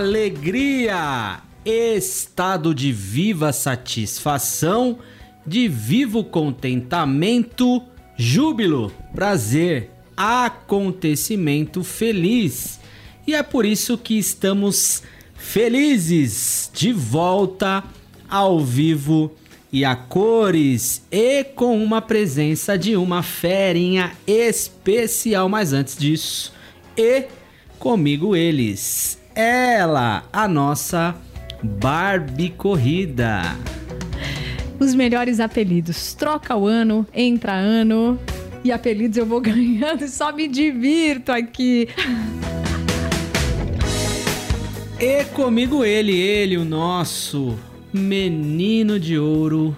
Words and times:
Alegria, 0.00 1.42
estado 1.62 2.74
de 2.74 2.90
viva 2.90 3.52
satisfação, 3.52 4.98
de 5.46 5.68
vivo 5.68 6.24
contentamento, 6.24 7.82
júbilo, 8.16 8.90
prazer, 9.14 9.90
acontecimento 10.16 11.84
feliz. 11.84 12.80
E 13.26 13.34
é 13.34 13.42
por 13.42 13.66
isso 13.66 13.98
que 13.98 14.18
estamos 14.18 15.02
felizes 15.34 16.70
de 16.72 16.94
volta 16.94 17.84
ao 18.26 18.58
vivo 18.58 19.30
e 19.70 19.84
a 19.84 19.94
cores 19.94 21.02
e 21.12 21.44
com 21.44 21.76
uma 21.84 22.00
presença 22.00 22.78
de 22.78 22.96
uma 22.96 23.22
ferinha 23.22 24.12
especial. 24.26 25.46
Mas 25.46 25.74
antes 25.74 25.94
disso, 25.94 26.54
e 26.96 27.26
comigo 27.78 28.34
eles, 28.34 29.19
ela, 29.34 30.24
a 30.32 30.48
nossa 30.48 31.14
Barbie 31.62 32.50
Corrida. 32.50 33.42
Os 34.78 34.94
melhores 34.94 35.40
apelidos. 35.40 36.14
Troca 36.14 36.56
o 36.56 36.66
ano, 36.66 37.06
entra 37.12 37.52
ano. 37.52 38.18
E 38.64 38.72
apelidos 38.72 39.16
eu 39.16 39.26
vou 39.26 39.40
ganhando 39.42 40.06
só 40.08 40.32
me 40.32 40.48
divirto 40.48 41.32
aqui. 41.32 41.88
E 44.98 45.24
comigo 45.26 45.84
ele, 45.84 46.12
ele, 46.12 46.56
o 46.58 46.64
nosso 46.64 47.58
menino 47.92 49.00
de 49.00 49.18
ouro, 49.18 49.76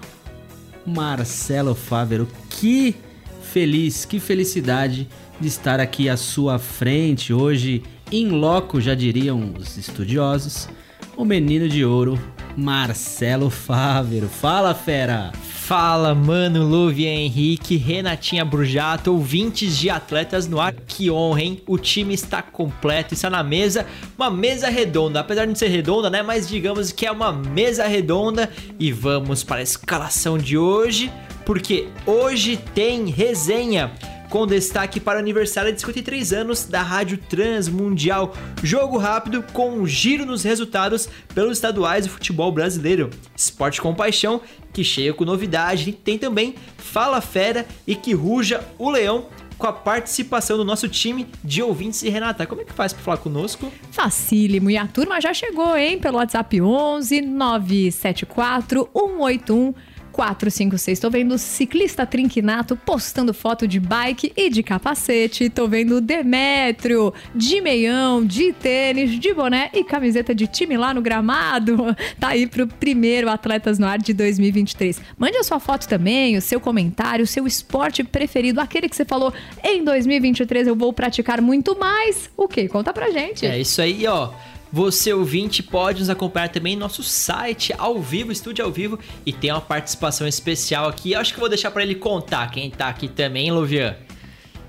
Marcelo 0.85 1.75
Fávero. 1.75 2.29
Que 2.51 2.97
feliz, 3.43 4.05
que 4.05 4.19
felicidade 4.19 5.09
de 5.41 5.49
estar 5.49 5.79
aqui 5.79 6.09
à 6.09 6.17
sua 6.17 6.59
frente 6.59 7.33
hoje, 7.33 7.83
em 8.13 8.29
loco, 8.29 8.81
já 8.81 8.95
diriam 8.95 9.55
os 9.59 9.79
estudiosos, 9.79 10.69
o 11.17 11.25
menino 11.25 11.69
de 11.69 11.85
ouro, 11.85 12.19
Marcelo 12.57 13.49
Fávero. 13.49 14.29
Fala, 14.29 14.75
fera! 14.75 15.33
Fala, 15.63 16.15
mano, 16.15 16.67
Luve 16.67 17.07
Henrique, 17.07 17.77
Renatinha 17.77 18.45
Brujato, 18.45 19.13
ouvintes 19.13 19.79
de 19.79 19.89
Atletas 19.89 20.47
no 20.47 20.61
Ar. 20.61 20.75
Que 20.75 21.11
honra, 21.11 21.41
hein? 21.41 21.63
O 21.67 21.79
time 21.79 22.13
está 22.13 22.43
completo, 22.43 23.15
está 23.15 23.31
na 23.31 23.43
mesa, 23.43 23.87
uma 24.19 24.29
mesa 24.29 24.69
redonda. 24.69 25.21
Apesar 25.21 25.43
de 25.43 25.49
não 25.49 25.55
ser 25.55 25.69
redonda, 25.69 26.11
né? 26.11 26.21
Mas 26.23 26.47
digamos 26.49 26.93
que 26.93 27.07
é 27.07 27.13
uma 27.13 27.33
mesa 27.33 27.87
redonda. 27.87 28.51
E 28.79 28.93
vamos 28.93 29.43
para 29.43 29.61
a 29.61 29.63
escalação 29.63 30.37
de 30.37 30.59
hoje, 30.59 31.11
porque 31.47 31.89
hoje 32.05 32.59
tem 32.75 33.07
resenha 33.07 33.93
com 34.33 34.47
destaque 34.47 34.99
para 34.99 35.19
o 35.19 35.21
aniversário 35.21 35.71
de 35.71 35.79
53 35.79 36.33
anos 36.33 36.65
da 36.65 36.81
Rádio 36.81 37.19
Transmundial. 37.19 38.35
Jogo 38.63 38.97
rápido 38.97 39.45
com 39.53 39.73
um 39.73 39.87
giro 39.87 40.25
nos 40.25 40.43
resultados 40.43 41.07
pelos 41.35 41.59
estaduais 41.59 42.07
do 42.07 42.13
futebol 42.13 42.51
brasileiro. 42.51 43.11
Esporte 43.37 43.79
com 43.79 43.95
paixão, 43.95 44.41
que 44.73 44.83
cheia 44.83 45.13
com 45.13 45.27
novidade. 45.27 45.93
Tem 45.93 46.17
também 46.17 46.55
Fala 46.79 47.21
Fera 47.21 47.67
e 47.87 47.95
que 47.95 48.15
ruja 48.15 48.67
o 48.79 48.89
leão 48.89 49.27
com 49.59 49.67
a 49.67 49.73
participação 49.73 50.57
do 50.57 50.65
nosso 50.65 50.89
time 50.89 51.27
de 51.45 51.63
ouvintes. 51.63 52.03
E 52.03 52.09
Renata, 52.09 52.47
como 52.47 52.63
é 52.63 52.65
que 52.65 52.73
faz 52.73 52.95
para 52.95 53.03
falar 53.03 53.19
conosco? 53.19 53.71
Facílimo. 53.91 54.71
E 54.71 54.79
a 54.79 54.87
turma 54.87 55.21
já 55.21 55.35
chegou, 55.35 55.77
hein? 55.77 55.99
Pelo 55.99 56.17
WhatsApp 56.17 56.59
11 56.59 57.21
974 57.21 58.89
181 58.95 59.75
456. 60.13 61.01
Tô 61.01 61.11
vendo 61.11 61.39
ciclista 61.39 62.07
Trinquinato 62.07 62.77
postando 62.77 63.33
foto 63.33 63.67
de 63.67 63.81
bike 63.81 64.33
e 64.37 64.51
de 64.51 64.63
capacete. 64.63 65.49
Tô 65.49 65.67
vendo 65.67 66.01
Demétrio 66.01 67.13
de 67.35 67.61
meião, 67.61 68.25
de 68.25 68.53
tênis, 68.53 69.19
de 69.19 69.33
boné 69.33 69.71
e 69.73 69.83
camiseta 69.83 70.35
de 70.35 70.47
time 70.47 70.77
lá 70.77 70.93
no 70.95 71.03
gramado. 71.03 71.97
Tá 72.21 72.29
aí 72.29 72.47
pro 72.47 72.67
primeiro 72.67 73.29
Atletas 73.29 73.79
no 73.79 73.87
Ar 73.87 73.99
de 73.99 74.13
2023. 74.13 75.01
Mande 75.19 75.39
a 75.39 75.43
sua 75.43 75.59
foto 75.59 75.89
também, 75.89 76.37
o 76.37 76.43
seu 76.43 76.61
comentário, 76.61 77.25
o 77.25 77.27
seu 77.27 77.47
esporte 77.47 78.05
preferido, 78.05 78.61
aquele 78.61 78.89
que 78.89 78.95
você 78.95 79.05
falou 79.05 79.33
em 79.65 79.83
2023 79.83 80.67
eu 80.67 80.77
vou 80.77 80.93
praticar 80.93 81.41
muito 81.41 81.79
mais. 81.79 82.31
O 82.37 82.47
que? 82.47 82.69
Conta 82.69 82.93
pra 82.93 83.11
gente. 83.11 83.47
É 83.47 83.59
isso 83.59 83.81
aí, 83.81 84.07
ó. 84.07 84.31
Você 84.73 85.13
ouvinte 85.13 85.63
pode 85.63 86.01
nos 86.01 86.09
acompanhar 86.09 86.49
também 86.49 86.75
no 86.75 86.81
nosso 86.81 87.03
site 87.03 87.75
ao 87.77 88.01
vivo, 88.01 88.33
estúdio 88.33 88.65
ao 88.65 88.73
vivo, 88.73 88.99
e 89.27 89.33
tem 89.33 89.53
uma 89.53 89.61
participação 89.61 90.27
especial 90.27 90.89
aqui. 90.89 91.13
Eu 91.13 91.21
acho 91.21 91.35
que 91.35 91.41
vou 91.41 91.49
deixar 91.49 91.71
para 91.71 91.83
ele 91.83 91.95
contar 91.95 92.51
quem 92.51 92.71
tá 92.71 92.89
aqui 92.89 93.07
também, 93.07 93.53
Luvian? 93.53 93.95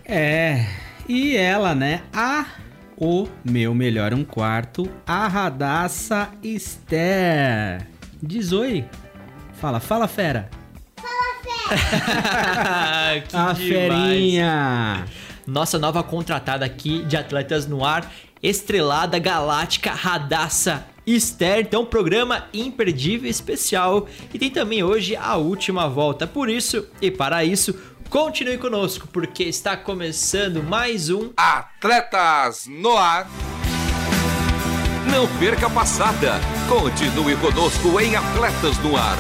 É, 0.03 0.67
e 1.07 1.37
ela, 1.37 1.73
né? 1.73 2.03
A 2.11 2.45
o 2.97 3.27
meu 3.43 3.73
melhor 3.73 4.13
um 4.13 4.23
quarto, 4.23 4.89
a 5.05 5.27
Radassa 5.27 6.29
Esther. 6.43 7.87
Diz 8.21 8.51
oi. 8.51 8.85
Fala, 9.53 9.79
fala, 9.79 10.07
fera. 10.07 10.49
que 13.27 13.35
a 13.35 13.53
demais. 13.53 13.57
ferinha. 13.57 15.05
Nossa 15.45 15.79
nova 15.79 16.03
contratada 16.03 16.65
aqui 16.65 17.03
de 17.03 17.17
Atletas 17.17 17.67
no 17.67 17.83
Ar, 17.83 18.09
estrelada 18.43 19.17
galáctica 19.17 19.91
Radassa 19.91 20.85
Esther. 21.07 21.59
Então, 21.61 21.85
programa 21.85 22.45
imperdível 22.53 23.29
especial. 23.29 24.07
E 24.33 24.37
tem 24.37 24.49
também 24.49 24.83
hoje 24.83 25.15
a 25.15 25.37
última 25.37 25.87
volta. 25.87 26.27
Por 26.27 26.49
isso 26.49 26.85
e 27.01 27.09
para 27.09 27.45
isso, 27.45 27.73
continue 28.09 28.57
conosco, 28.57 29.07
porque 29.07 29.43
está 29.43 29.77
começando 29.77 30.61
mais 30.61 31.09
um 31.09 31.31
Atletas 31.37 32.67
no 32.67 32.97
Ar. 32.97 33.27
Não 35.09 35.27
perca 35.39 35.67
a 35.67 35.69
passada. 35.69 36.39
Continue 36.67 37.35
conosco 37.37 37.99
em 37.99 38.15
Atletas 38.15 38.77
no 38.79 38.97
Ar. 38.97 39.17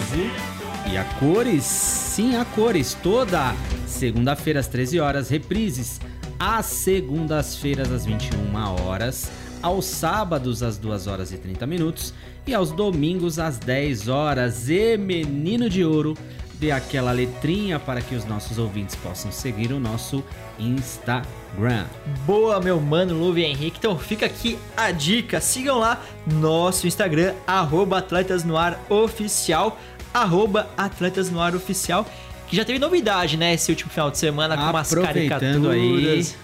Vivo. 0.00 0.60
E 0.90 0.96
a 0.96 1.04
cores, 1.04 1.62
sim, 1.62 2.36
a 2.36 2.44
cores, 2.44 2.96
toda 3.02 3.54
segunda-feira 3.86 4.60
às 4.60 4.66
13 4.66 4.98
horas, 4.98 5.28
reprises. 5.28 6.00
Às 6.38 6.66
segundas-feiras 6.66 7.92
às 7.92 8.06
21 8.06 8.86
horas, 8.86 9.30
aos 9.62 9.84
sábados 9.84 10.62
às 10.62 10.78
2 10.78 11.06
horas 11.06 11.32
e 11.32 11.36
30 11.36 11.66
minutos. 11.66 12.14
E 12.46 12.54
aos 12.54 12.72
domingos 12.72 13.38
às 13.38 13.58
10 13.58 14.08
horas. 14.08 14.68
E 14.68 14.96
menino 14.96 15.68
de 15.68 15.84
ouro, 15.84 16.16
dê 16.58 16.70
aquela 16.70 17.12
letrinha 17.12 17.78
para 17.78 18.00
que 18.00 18.14
os 18.14 18.24
nossos 18.24 18.58
ouvintes 18.58 18.94
possam 18.96 19.30
seguir 19.30 19.72
o 19.72 19.78
nosso 19.78 20.24
Instagram. 20.60 21.86
Boa, 22.26 22.60
meu 22.60 22.80
mano 22.80 23.14
Luve 23.14 23.42
Henrique. 23.42 23.78
Então 23.78 23.98
fica 23.98 24.26
aqui 24.26 24.58
a 24.76 24.90
dica. 24.90 25.40
Sigam 25.40 25.78
lá 25.78 26.00
nosso 26.26 26.86
Instagram, 26.86 27.34
arroba 27.46 27.98
Atletas 27.98 28.44
no 28.44 28.56
Ar 28.56 28.78
Oficial, 28.88 29.78
arroba 30.12 30.68
Atletas 30.76 31.30
no 31.30 31.40
Ar 31.40 31.54
Oficial. 31.56 32.06
Que 32.46 32.56
já 32.56 32.64
teve 32.64 32.78
novidade, 32.78 33.36
né? 33.36 33.54
Esse 33.54 33.70
último 33.70 33.90
final 33.90 34.10
de 34.10 34.18
semana 34.18 34.56
com 34.56 34.64
umas 34.64 34.92
Aproveitando 34.92 35.70
aí, 35.70 35.80
caricaturas. 35.80 36.36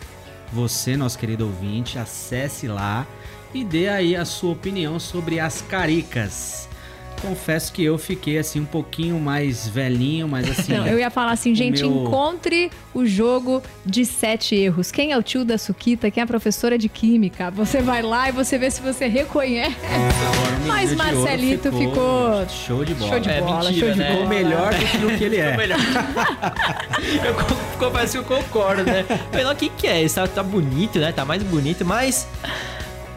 você, 0.53 0.97
nosso 0.97 1.19
querido 1.19 1.45
ouvinte, 1.47 1.99
acesse 1.99 2.69
lá 2.69 3.05
e 3.53 3.65
dê 3.65 3.89
aí 3.89 4.15
a 4.15 4.25
sua 4.25 4.53
opinião 4.53 5.01
sobre 5.01 5.41
as 5.41 5.63
caricas. 5.63 6.69
Confesso 7.23 7.73
que 7.73 7.83
eu 7.85 7.97
fiquei 7.99 8.39
assim 8.39 8.61
um 8.61 8.65
pouquinho 8.65 9.19
mais 9.19 9.67
velhinho, 9.67 10.29
mas 10.29 10.49
assim. 10.51 10.73
Não, 10.75 10.87
eu 10.87 10.99
ia 10.99 11.11
falar 11.11 11.33
assim, 11.33 11.55
gente, 11.55 11.83
meu- 11.83 12.05
encontre 12.05 12.71
o 12.95 13.05
jogo 13.07 13.63
de 13.85 14.05
sete 14.05 14.55
erros. 14.55 14.91
Quem 14.93 15.13
é 15.13 15.19
o 15.19 15.23
tio 15.23 15.45
da 15.45 15.59
Suquita? 15.59 16.11
Quem 16.11 16.21
é 16.21 16.25
a 16.25 16.27
professora 16.27 16.77
de 16.79 16.89
química? 16.89 17.51
Você 17.51 17.81
vai 17.83 18.03
lá 18.03 18.29
e 18.29 18.33
você 18.33 18.59
vê 18.59 18.71
se 18.71 18.81
você 18.81 19.07
reconhece. 19.07 19.77
O 20.65 20.69
Mas 20.69 20.93
Marcelito 20.95 21.73
ficou 21.73 22.47
show 22.49 22.85
de 22.85 22.95
bola. 22.95 23.11
show 23.11 23.21
de 23.21 23.29
É, 23.31 23.41
bola, 23.41 23.65
mentira, 23.71 23.87
show 23.87 23.93
de 23.95 23.99
né? 23.99 24.05
bola. 24.07 24.17
Ficou 24.17 24.29
melhor 24.29 24.75
do 24.75 24.79
que 24.87 25.05
o 25.15 25.19
que 25.19 25.25
ele 25.25 25.37
Ficou 25.37 25.51
é. 25.53 25.57
melhor. 25.57 25.79
eu 27.25 27.35
confesso 27.79 28.13
que 28.13 28.19
eu 28.19 28.25
concordo, 28.39 28.83
né? 28.85 29.05
Falei, 29.31 29.45
não, 29.45 29.53
o 29.53 29.57
que, 29.57 29.69
que 29.69 29.87
é? 29.87 30.03
Isso 30.03 30.15
tá, 30.17 30.27
tá 30.27 30.43
bonito, 30.43 30.99
né? 30.99 31.13
Tá 31.13 31.25
mais 31.25 31.43
bonito, 31.43 31.85
mas. 31.85 32.27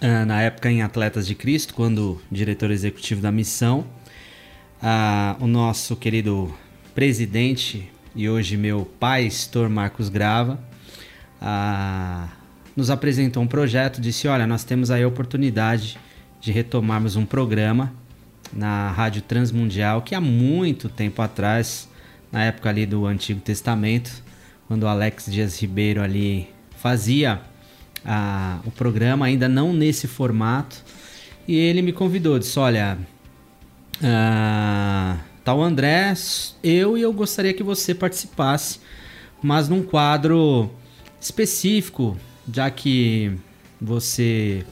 Ah, 0.00 0.24
na 0.24 0.42
época 0.42 0.70
em 0.70 0.82
Atletas 0.82 1.26
de 1.26 1.34
Cristo, 1.34 1.74
quando 1.74 2.20
diretor 2.32 2.70
executivo 2.70 3.20
da 3.20 3.30
missão, 3.30 3.84
o 5.40 5.46
nosso 5.46 5.96
querido 5.96 6.52
presidente 6.94 7.90
e 8.14 8.28
hoje 8.28 8.56
meu 8.56 8.84
pai, 8.98 9.28
Stor 9.30 9.68
Marcos 9.68 10.08
Grava, 10.08 10.58
nos 12.76 12.90
apresentou 12.90 13.42
um 13.42 13.46
projeto, 13.46 14.00
disse, 14.00 14.28
olha, 14.28 14.46
nós 14.46 14.64
temos 14.64 14.90
aí 14.90 15.02
a 15.02 15.08
oportunidade 15.08 15.98
de 16.40 16.52
retomarmos 16.52 17.16
um 17.16 17.26
programa 17.26 17.92
na 18.52 18.90
Rádio 18.92 19.22
Transmundial, 19.22 20.02
que 20.02 20.14
há 20.14 20.20
muito 20.20 20.88
tempo 20.88 21.20
atrás, 21.20 21.88
na 22.30 22.44
época 22.44 22.68
ali 22.68 22.86
do 22.86 23.04
Antigo 23.04 23.40
Testamento, 23.40 24.22
quando 24.68 24.84
o 24.84 24.86
Alex 24.86 25.26
Dias 25.26 25.60
Ribeiro 25.60 26.02
ali 26.02 26.48
fazia 26.76 27.40
o 28.64 28.70
programa, 28.70 29.26
ainda 29.26 29.48
não 29.48 29.72
nesse 29.72 30.06
formato, 30.06 30.84
e 31.46 31.56
ele 31.56 31.82
me 31.82 31.92
convidou, 31.92 32.38
disse, 32.38 32.58
olha, 32.58 32.96
ah, 34.02 35.18
tá 35.44 35.54
o 35.54 35.62
André, 35.62 36.14
eu 36.62 36.96
e 36.96 37.02
eu 37.02 37.12
gostaria 37.12 37.52
que 37.52 37.62
você 37.62 37.94
participasse, 37.94 38.80
mas 39.42 39.68
num 39.68 39.82
quadro 39.82 40.70
específico, 41.20 42.16
já 42.52 42.70
que 42.70 43.32
você 43.80 44.64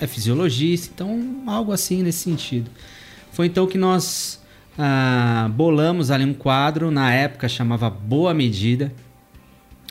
é 0.00 0.06
fisiologista, 0.06 0.90
então 0.94 1.42
algo 1.46 1.72
assim 1.72 2.02
nesse 2.02 2.18
sentido. 2.18 2.70
Foi 3.32 3.46
então 3.46 3.66
que 3.66 3.78
nós 3.78 4.42
ah, 4.78 5.50
bolamos 5.54 6.10
ali 6.10 6.24
um 6.24 6.34
quadro, 6.34 6.90
na 6.90 7.12
época 7.12 7.48
chamava 7.48 7.88
Boa 7.88 8.34
Medida, 8.34 8.92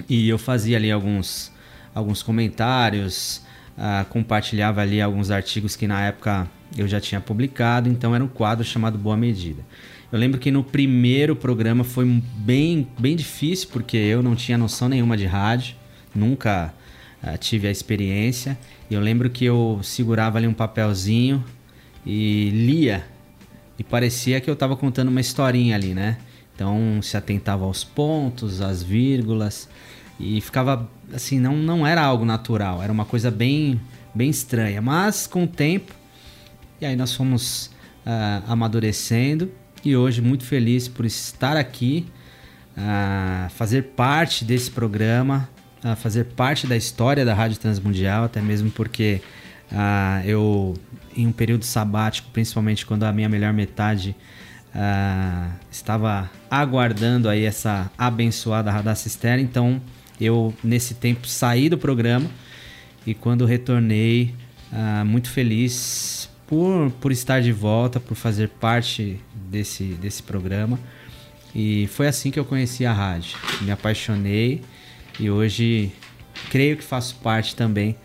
e 0.08 0.30
eu 0.30 0.38
fazia 0.38 0.78
ali 0.78 0.92
alguns, 0.92 1.52
alguns 1.94 2.22
comentários, 2.22 3.42
ah, 3.78 4.06
compartilhava 4.10 4.82
ali 4.82 5.02
alguns 5.02 5.32
artigos 5.32 5.76
que 5.76 5.88
na 5.88 6.02
época 6.06 6.48
eu 6.78 6.88
já 6.88 7.00
tinha 7.00 7.22
publicado, 7.22 7.90
então 7.90 8.14
era 8.14 8.24
um 8.24 8.28
quadro 8.28 8.64
chamado 8.64 8.98
Boa 8.98 9.18
Medida. 9.18 9.64
Eu 10.12 10.20
lembro 10.20 10.40
que 10.40 10.52
no 10.52 10.64
primeiro 10.64 11.36
programa 11.36 11.84
foi 11.84 12.06
bem, 12.38 12.88
bem 12.98 13.16
difícil, 13.16 13.70
porque 13.72 13.98
eu 13.98 14.22
não 14.22 14.36
tinha 14.36 14.58
noção 14.58 14.88
nenhuma 14.88 15.18
de 15.18 15.26
rádio, 15.26 15.76
nunca 16.14 16.74
ah, 17.22 17.38
tive 17.38 17.68
a 17.68 17.72
experiência. 17.72 18.58
E 18.90 18.94
eu 18.94 19.02
lembro 19.02 19.30
que 19.30 19.44
eu 19.44 19.80
segurava 19.84 20.38
ali 20.38 20.48
um 20.48 20.54
papelzinho 20.54 21.44
e 22.06 22.50
lia, 22.52 23.06
e 23.78 23.84
parecia 23.84 24.40
que 24.40 24.50
eu 24.50 24.54
estava 24.54 24.76
contando 24.78 25.10
uma 25.10 25.20
historinha 25.20 25.76
ali, 25.76 25.94
né? 25.94 26.18
Então 26.54 27.02
se 27.02 27.18
atentava 27.18 27.66
aos 27.66 27.84
pontos, 27.84 28.62
às 28.62 28.82
vírgulas 28.82 29.68
e 30.20 30.40
ficava 30.40 30.90
assim, 31.14 31.40
não, 31.40 31.56
não 31.58 31.86
era 31.86 32.02
algo 32.02 32.24
natural, 32.24 32.82
era 32.82 32.92
uma 32.92 33.06
coisa 33.06 33.30
bem, 33.30 33.80
bem 34.14 34.30
estranha. 34.30 34.82
Mas 34.82 35.28
com 35.28 35.44
o 35.44 35.48
tempo, 35.48 35.94
e 36.80 36.86
aí 36.86 36.96
nós 36.96 37.14
fomos 37.14 37.72
ah, 38.06 38.44
amadurecendo 38.48 39.52
e 39.84 39.96
hoje 39.96 40.22
muito 40.22 40.44
feliz 40.44 40.88
por 40.88 41.06
estar 41.06 41.56
aqui, 41.56 42.06
ah, 42.78 43.48
fazer 43.52 43.84
parte 43.96 44.44
desse 44.44 44.70
programa, 44.70 45.50
ah, 45.84 45.96
fazer 45.96 46.26
parte 46.26 46.68
da 46.68 46.76
história 46.76 47.24
da 47.24 47.34
Rádio 47.34 47.58
Transmundial, 47.58 48.26
até 48.26 48.42
mesmo 48.42 48.70
porque 48.72 49.22
eu, 50.26 50.76
em 51.18 51.26
um 51.26 51.32
período 51.32 51.66
sabático, 51.66 52.30
principalmente 52.32 52.86
quando 52.86 53.04
a 53.04 53.12
minha 53.12 53.28
melhor 53.28 53.52
metade 53.52 54.16
estava 55.72 56.30
aguardando 56.52 57.28
aí 57.28 57.44
essa 57.44 57.90
abençoada 57.98 58.70
Radacister, 58.70 59.40
então 59.40 59.82
eu 60.22 60.54
nesse 60.64 60.94
tempo 60.94 61.28
saí 61.28 61.68
do 61.68 61.80
programa 61.80 62.30
e 63.08 63.16
quando 63.16 63.44
retornei, 63.44 64.36
muito 65.04 65.32
feliz 65.32 66.30
por, 66.48 66.92
por 67.02 67.12
estar 67.12 67.42
de 67.42 67.52
volta, 67.52 68.00
por 68.00 68.16
fazer 68.16 68.50
parte 68.50 69.20
desse, 69.34 69.84
desse 69.84 70.22
programa. 70.24 70.80
E 71.54 71.88
foi 71.88 72.08
assim 72.08 72.32
que 72.32 72.40
eu 72.40 72.46
conheci 72.46 72.86
a 72.86 72.92
rádio. 72.92 73.38
Me 73.62 73.72
apaixonei 73.72 74.62
e 75.20 75.30
hoje 75.30 75.92
creio 76.50 76.76
que 76.76 76.84
faço 76.84 77.16
parte 77.24 77.56
também 77.56 77.96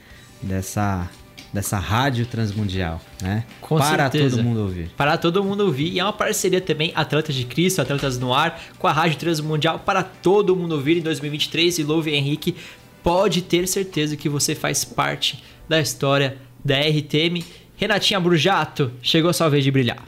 dessa, 0.41 1.11
dessa 1.53 1.79
rádio 1.79 2.27
transmundial, 2.27 3.01
né? 3.21 3.45
Com 3.61 3.77
Para 3.77 4.11
certeza. 4.11 4.37
todo 4.37 4.45
mundo 4.45 4.61
ouvir. 4.61 4.91
Para 4.97 5.17
todo 5.17 5.43
mundo 5.43 5.65
ouvir. 5.65 5.93
E 5.93 5.99
é 5.99 6.05
uma 6.05 6.13
parceria 6.13 6.61
também, 6.61 6.93
Atletas 6.95 7.35
de 7.35 7.45
Cristo, 7.45 7.83
Atletas 7.83 8.19
no 8.19 8.33
Ar, 8.33 8.61
com 8.79 8.87
a 8.87 8.93
Rádio 8.93 9.19
Transmundial, 9.19 9.81
para 9.81 10.03
todo 10.03 10.55
mundo 10.55 10.77
ouvir 10.77 10.99
em 10.99 11.03
2023. 11.03 11.79
E 11.79 11.83
Louve 11.83 12.15
Henrique, 12.15 12.55
pode 13.03 13.43
ter 13.43 13.67
certeza 13.67 14.17
que 14.17 14.29
você 14.29 14.55
faz 14.55 14.85
parte 14.85 15.43
da 15.69 15.81
história 15.81 16.39
da 16.65 16.79
RTM. 16.79 17.45
Renatinha 17.81 18.21
Brujato, 18.21 18.93
chegou 19.01 19.31
a 19.31 19.33
sua 19.33 19.49
vez 19.49 19.65
de 19.65 19.71
brilhar. 19.71 20.05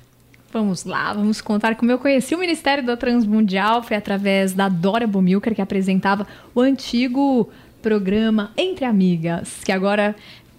Vamos 0.53 0.85
lá, 0.85 1.15
vamos 1.15 1.41
contar 1.41 1.75
como 1.75 1.91
eu 1.91 1.99
conheci 1.99 2.35
o 2.35 2.39
Ministério 2.39 2.85
da 2.85 2.99
Transmundial. 2.99 3.83
Foi 3.83 3.97
através 3.97 4.53
da 4.53 4.69
Dora 4.69 5.07
Bomilcar, 5.07 5.55
que 5.55 5.63
apresentava 5.63 6.27
o 6.55 6.61
antigo 6.61 7.51
programa 7.81 8.53
Entre 8.59 8.85
Amigas, 8.85 9.63
que 9.65 9.73
agora 9.73 10.15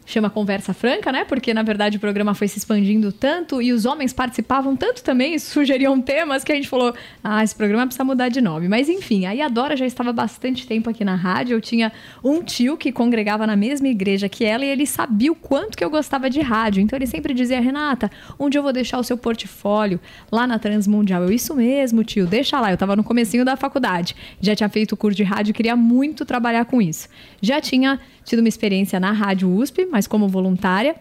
chama 0.06 0.30
Conversa 0.30 0.74
Franca, 0.74 1.12
né? 1.12 1.26
Porque 1.26 1.54
na 1.54 1.64
verdade 1.64 1.98
o 1.98 2.00
programa 2.00 2.34
foi 2.34 2.48
se 2.48 2.58
expandindo 2.58 3.12
tanto 3.12 3.62
e 3.62 3.72
os 3.72 3.86
homens 3.86 4.14
participavam 4.14 4.76
tanto 4.76 5.04
também, 5.04 5.38
sugeriam 5.40 6.00
temas 6.02 6.44
que 6.44 6.52
a 6.52 6.56
gente 6.56 6.68
falou: 6.68 6.94
ah, 7.24 7.44
esse 7.44 7.56
programa 7.56 7.86
precisa 7.86 8.04
mudar 8.04 8.30
de 8.30 8.42
nome. 8.42 8.68
Mas 8.68 8.90
enfim, 8.90 9.26
aí 9.26 9.42
a 9.42 9.48
Dora 9.48 9.76
já 9.76 9.86
estava 9.86 10.12
bastante 10.12 10.68
tempo 10.68 10.90
aqui 10.90 11.04
na 11.04 11.16
rádio. 11.16 11.56
Eu 11.56 11.62
tinha 11.62 11.92
um 12.24 12.42
tio 12.44 12.78
que 12.78 12.92
congregava 12.92 13.48
na 13.48 13.56
mesma 13.56 13.88
igreja 13.88 14.28
que 14.28 14.44
ela 14.44 14.66
e 14.66 14.70
ele 14.70 14.86
sabia 14.86 15.32
o 15.32 15.36
quanto 15.36 15.78
que 15.78 15.84
eu 15.84 15.90
gostava 15.90 16.30
de 16.30 16.42
rádio. 16.42 16.82
Então 16.82 16.98
ele 16.98 17.08
sempre 17.08 17.34
dizia: 17.34 17.60
Renata, 17.60 18.12
onde 18.38 18.58
eu 18.58 18.64
vou 18.64 18.74
deixar 18.74 19.00
o 19.00 19.04
seu 19.04 19.18
portfólio? 19.18 20.00
Lá 20.32 20.46
na 20.46 20.60
Transmundial. 20.60 21.24
Eu, 21.24 21.32
isso 21.32 21.56
mesmo, 21.56 22.04
tio, 22.04 22.26
deixa 22.26 22.60
lá. 22.60 22.72
Eu 22.72 22.78
tava 22.78 22.96
no 22.96 23.04
comecinho 23.04 23.46
da 23.46 23.56
faculdade. 23.56 24.16
Já 24.42 24.56
tinha 24.56 24.70
feito 24.70 24.94
o 24.94 24.98
curso 24.98 25.16
de 25.16 25.24
rádio, 25.24 25.54
queria 25.54 25.76
muito 25.76 26.26
trabalhar 26.26 26.66
com 26.66 26.82
isso. 26.82 27.08
Já 27.42 27.62
tinha 27.62 28.00
tido 28.24 28.40
uma 28.40 28.48
experiência 28.48 29.00
na 29.00 29.12
Rádio 29.12 29.54
USP, 29.54 29.86
mas 29.86 30.08
como 30.08 30.28
voluntária. 30.28 30.96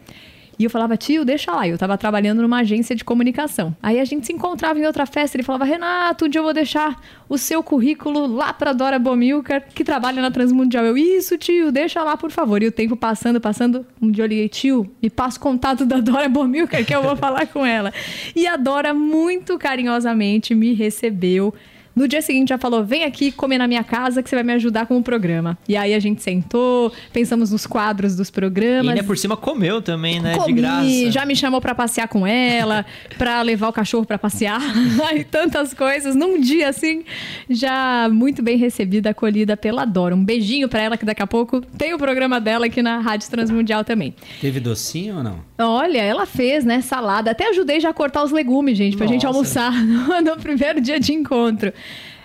E 0.59 0.65
eu 0.65 0.71
falava, 0.71 0.97
tio, 0.97 1.25
deixa 1.25 1.51
lá. 1.51 1.67
Eu 1.67 1.79
tava 1.79 1.97
trabalhando 1.97 2.43
numa 2.43 2.61
agência 2.61 2.95
de 2.95 3.05
comunicação. 3.05 3.75
Aí 3.83 3.99
a 3.99 4.05
gente 4.05 4.27
se 4.27 4.33
encontrava 4.33 4.79
em 4.79 4.87
outra 4.87 5.07
festa. 5.07 5.37
Ele 5.37 5.43
falava, 5.43 5.65
Renato, 5.65 6.27
um 6.27 6.31
eu 6.33 6.43
vou 6.43 6.53
deixar 6.53 7.01
o 7.29 7.39
seu 7.39 7.63
currículo 7.63 8.27
lá 8.27 8.53
pra 8.53 8.73
Dora 8.73 8.99
Bomilcar, 8.99 9.67
que 9.75 9.83
trabalha 9.83 10.21
na 10.21 10.31
Transmundial. 10.31 10.85
Eu, 10.85 10.97
isso, 10.97 11.39
tio, 11.39 11.73
deixa 11.73 12.03
lá, 12.03 12.17
por 12.17 12.31
favor. 12.31 12.63
E 12.63 12.67
o 12.67 12.73
tempo 12.73 12.97
passando, 12.97 13.41
passando. 13.41 13.87
Um 14.01 14.11
dia 14.11 14.25
eu 14.25 14.29
liguei, 14.29 14.49
tio, 14.49 14.89
me 15.03 15.09
passa 15.09 15.39
o 15.39 15.41
contato 15.41 15.85
da 15.87 15.99
Dora 15.99 16.29
Bomilcar, 16.29 16.85
que 16.85 16.95
eu 16.95 17.03
vou 17.03 17.17
falar 17.17 17.47
com 17.47 17.65
ela. 17.65 17.93
E 18.37 18.47
a 18.47 18.57
Dora, 18.57 18.93
muito 18.93 19.59
carinhosamente, 19.59 20.55
me 20.55 20.75
recebeu 20.75 21.53
No 21.95 22.09
dia 22.09 22.23
seguinte 22.23 22.49
já 22.51 22.59
falou: 22.59 22.85
vem 22.85 23.05
aqui 23.05 23.31
comer 23.33 23.59
na 23.59 23.67
minha 23.69 23.85
casa 23.85 24.23
que 24.23 24.29
você 24.29 24.37
vai 24.37 24.43
me 24.45 24.53
ajudar 24.55 24.87
com 24.87 24.97
o 24.97 25.03
programa. 25.03 25.59
E 25.69 25.77
aí 25.77 25.95
a 25.95 25.99
gente 26.01 26.23
sentou, 26.23 26.93
pensamos 27.13 27.51
nos 27.51 27.67
quadros 27.67 28.17
dos 28.17 28.29
E 28.29 28.33
programas. 28.33 28.89
ainda 28.89 29.05
por 29.05 29.17
cima 29.19 29.37
comeu 29.37 29.81
também, 29.83 30.21
né? 30.21 30.35
Comi, 30.37 30.47
de 30.55 30.61
graça. 30.61 31.11
já 31.11 31.25
me 31.27 31.37
chamou 31.37 31.61
pra 31.61 31.75
passear 31.75 32.09
com 32.09 32.27
ela, 32.27 32.85
pra 33.19 33.43
levar 33.43 33.69
o 33.69 33.73
cachorro 33.73 34.05
pra 34.07 34.19
passear, 34.19 34.61
e 35.15 35.25
tantas 35.25 35.75
coisas. 35.75 36.15
Num 36.15 36.41
dia 36.41 36.69
assim, 36.69 37.05
já 37.49 38.09
muito 38.11 38.43
bem 38.43 38.57
recebida, 38.57 39.11
acolhida 39.11 39.57
pela 39.57 39.85
Dora. 39.85 40.15
Um 40.15 40.25
beijinho 40.25 40.69
pra 40.69 40.81
ela 40.81 40.97
que 40.97 41.05
daqui 41.05 41.23
a 41.23 41.27
pouco 41.27 41.61
tem 41.61 41.95
o 41.95 41.99
programa 41.99 42.41
dela 42.41 42.67
aqui 42.67 42.83
na 42.83 42.99
Rádio 43.01 43.29
Transmundial 43.31 43.85
também. 43.85 44.15
Teve 44.41 44.61
docinho 44.61 45.17
ou 45.19 45.23
não? 45.23 45.41
Olha, 45.59 46.01
ela 46.01 46.27
fez, 46.27 46.65
né, 46.65 46.81
salada. 46.81 47.31
Até 47.31 47.49
ajudei 47.51 47.81
já 47.81 47.91
a 47.91 47.95
cortar 47.95 48.25
os 48.25 48.31
legumes, 48.33 48.77
gente, 48.77 48.97
pra 48.97 49.07
gente 49.07 49.25
Nossa. 49.25 49.37
almoçar 49.37 49.73
no, 49.85 50.21
no 50.23 50.37
primeiro 50.37 50.81
dia 50.81 50.99
de 50.99 51.13
encontro. 51.13 51.73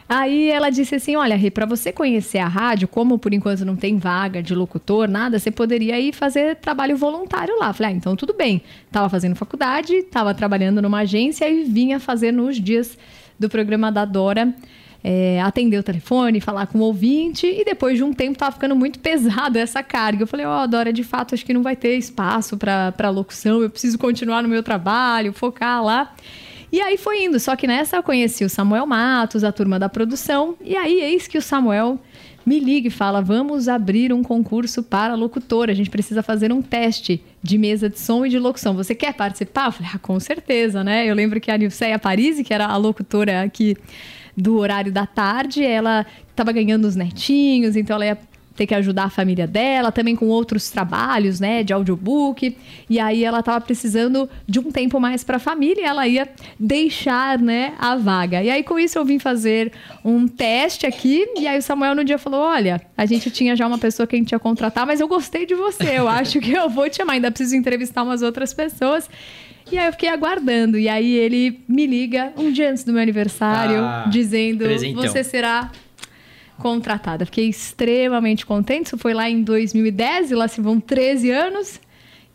Aí 0.09 0.49
ela 0.49 0.69
disse 0.69 0.95
assim: 0.95 1.15
Olha, 1.15 1.35
Rê, 1.35 1.51
pra 1.51 1.65
você 1.65 1.91
conhecer 1.91 2.37
a 2.37 2.47
rádio, 2.47 2.87
como 2.87 3.19
por 3.19 3.33
enquanto 3.33 3.65
não 3.65 3.75
tem 3.75 3.97
vaga 3.97 4.41
de 4.41 4.55
locutor, 4.55 5.07
nada, 5.09 5.37
você 5.37 5.51
poderia 5.51 5.99
ir 5.99 6.13
fazer 6.13 6.55
trabalho 6.55 6.95
voluntário 6.95 7.57
lá. 7.59 7.73
Falei, 7.73 7.93
ah, 7.93 7.95
então 7.95 8.15
tudo 8.15 8.33
bem. 8.33 8.61
Tava 8.91 9.09
fazendo 9.09 9.35
faculdade, 9.35 10.03
tava 10.03 10.33
trabalhando 10.33 10.81
numa 10.81 10.99
agência 10.99 11.49
e 11.49 11.63
vinha 11.65 11.99
fazer 11.99 12.31
nos 12.31 12.55
dias 12.55 12.97
do 13.37 13.49
programa 13.49 13.91
da 13.91 14.05
Dora. 14.05 14.53
é, 15.03 15.41
atender 15.41 15.77
o 15.77 15.83
telefone, 15.83 16.41
falar 16.41 16.67
com 16.67 16.79
o 16.79 16.81
ouvinte, 16.81 17.45
e 17.45 17.63
depois 17.63 17.97
de 17.97 18.03
um 18.03 18.11
tempo 18.13 18.37
tava 18.37 18.51
ficando 18.51 18.75
muito 18.75 18.99
pesado 18.99 19.57
essa 19.57 19.83
carga. 19.83 20.23
Eu 20.23 20.27
falei, 20.27 20.45
ó, 20.45 20.65
Dora, 20.67 20.91
de 20.91 21.03
fato, 21.03 21.35
acho 21.35 21.45
que 21.45 21.53
não 21.53 21.63
vai 21.63 21.75
ter 21.75 21.97
espaço 21.97 22.57
pra 22.57 23.09
locução, 23.09 23.61
eu 23.61 23.69
preciso 23.69 23.97
continuar 23.97 24.41
no 24.41 24.49
meu 24.49 24.63
trabalho, 24.63 25.33
focar 25.33 25.83
lá. 25.83 26.13
E 26.71 26.81
aí 26.81 26.97
foi 26.97 27.23
indo, 27.23 27.39
só 27.39 27.55
que 27.55 27.65
nessa 27.65 27.95
eu 27.97 28.03
conheci 28.03 28.43
o 28.43 28.49
Samuel 28.49 28.85
Matos, 28.85 29.43
a 29.43 29.51
turma 29.51 29.79
da 29.79 29.87
produção, 29.87 30.55
e 30.61 30.75
aí 30.75 31.01
eis 31.01 31.27
que 31.27 31.37
o 31.37 31.41
Samuel 31.41 31.99
me 32.47 32.59
liga 32.59 32.87
e 32.87 32.91
fala: 32.91 33.21
vamos 33.21 33.67
abrir 33.67 34.13
um 34.13 34.23
concurso 34.23 34.81
para 34.81 35.15
locutor. 35.15 35.69
A 35.69 35.73
gente 35.73 35.89
precisa 35.89 36.23
fazer 36.23 36.51
um 36.53 36.61
teste 36.61 37.21
de 37.43 37.57
mesa 37.57 37.89
de 37.89 37.99
som 37.99 38.25
e 38.25 38.29
de 38.29 38.39
locução. 38.39 38.73
Você 38.73 38.95
quer 38.95 39.13
participar? 39.13 39.65
Eu 39.65 39.71
falei, 39.73 39.91
ah, 39.93 39.99
com 39.99 40.17
certeza, 40.17 40.81
né? 40.81 41.05
Eu 41.05 41.13
lembro 41.13 41.41
que 41.41 41.51
a 41.51 41.57
Nilceia 41.57 41.99
Parisi, 41.99 42.45
que 42.45 42.53
era 42.53 42.65
a 42.65 42.77
locutora 42.77 43.43
aqui 43.43 43.75
do 44.35 44.57
horário 44.59 44.93
da 44.93 45.05
tarde, 45.05 45.63
ela 45.63 46.05
estava 46.29 46.53
ganhando 46.53 46.85
os 46.85 46.95
netinhos, 46.95 47.75
então 47.75 47.95
ela 47.95 48.05
ia 48.05 48.17
ter 48.57 48.65
que 48.67 48.75
ajudar 48.75 49.05
a 49.05 49.09
família 49.09 49.45
dela, 49.47 49.91
também 49.91 50.15
com 50.15 50.25
outros 50.27 50.69
trabalhos, 50.69 51.39
né, 51.39 51.63
de 51.63 51.71
audiobook. 51.71 52.57
E 52.89 52.99
aí 52.99 53.23
ela 53.23 53.41
tava 53.43 53.61
precisando 53.61 54.27
de 54.47 54.59
um 54.59 54.71
tempo 54.71 54.99
mais 54.99 55.23
para 55.23 55.37
a 55.37 55.39
família, 55.39 55.81
e 55.81 55.85
ela 55.85 56.07
ia 56.07 56.27
deixar, 56.59 57.37
né, 57.39 57.73
a 57.79 57.95
vaga. 57.95 58.43
E 58.43 58.49
aí 58.49 58.63
com 58.63 58.77
isso 58.79 58.97
eu 58.97 59.05
vim 59.05 59.19
fazer 59.19 59.71
um 60.03 60.27
teste 60.27 60.85
aqui, 60.85 61.25
e 61.37 61.47
aí 61.47 61.59
o 61.59 61.61
Samuel 61.61 61.95
no 61.95 62.03
dia 62.03 62.17
falou: 62.17 62.41
"Olha, 62.41 62.81
a 62.97 63.05
gente 63.05 63.29
tinha 63.29 63.55
já 63.55 63.65
uma 63.67 63.77
pessoa 63.77 64.05
que 64.07 64.15
a 64.15 64.19
gente 64.19 64.31
ia 64.31 64.39
contratar, 64.39 64.85
mas 64.85 64.99
eu 64.99 65.07
gostei 65.07 65.45
de 65.45 65.53
você. 65.55 65.97
Eu 65.99 66.07
acho 66.07 66.39
que 66.39 66.51
eu 66.51 66.69
vou 66.69 66.89
te 66.89 66.97
chamar, 66.97 67.13
ainda 67.13 67.29
preciso 67.31 67.55
entrevistar 67.55 68.03
umas 68.03 68.21
outras 68.21 68.53
pessoas". 68.53 69.09
E 69.71 69.77
aí 69.77 69.85
eu 69.87 69.91
fiquei 69.91 70.07
aguardando. 70.09 70.79
E 70.79 70.87
aí 70.87 71.13
ele 71.13 71.59
me 71.67 71.85
liga 71.85 72.31
um 72.37 72.49
dia 72.51 72.71
antes 72.71 72.85
do 72.85 72.93
meu 72.93 73.01
aniversário, 73.01 73.79
Ah, 73.83 74.05
dizendo: 74.09 74.63
presentão. 74.63 75.01
"Você 75.01 75.23
será 75.23 75.69
contratada. 76.57 77.25
Fiquei 77.25 77.47
extremamente 77.47 78.45
contente. 78.45 78.87
Isso 78.87 78.97
foi 78.97 79.13
lá 79.13 79.29
em 79.29 79.43
2010 79.43 80.31
e 80.31 80.35
lá 80.35 80.47
se 80.47 80.61
vão 80.61 80.79
13 80.79 81.31
anos. 81.31 81.79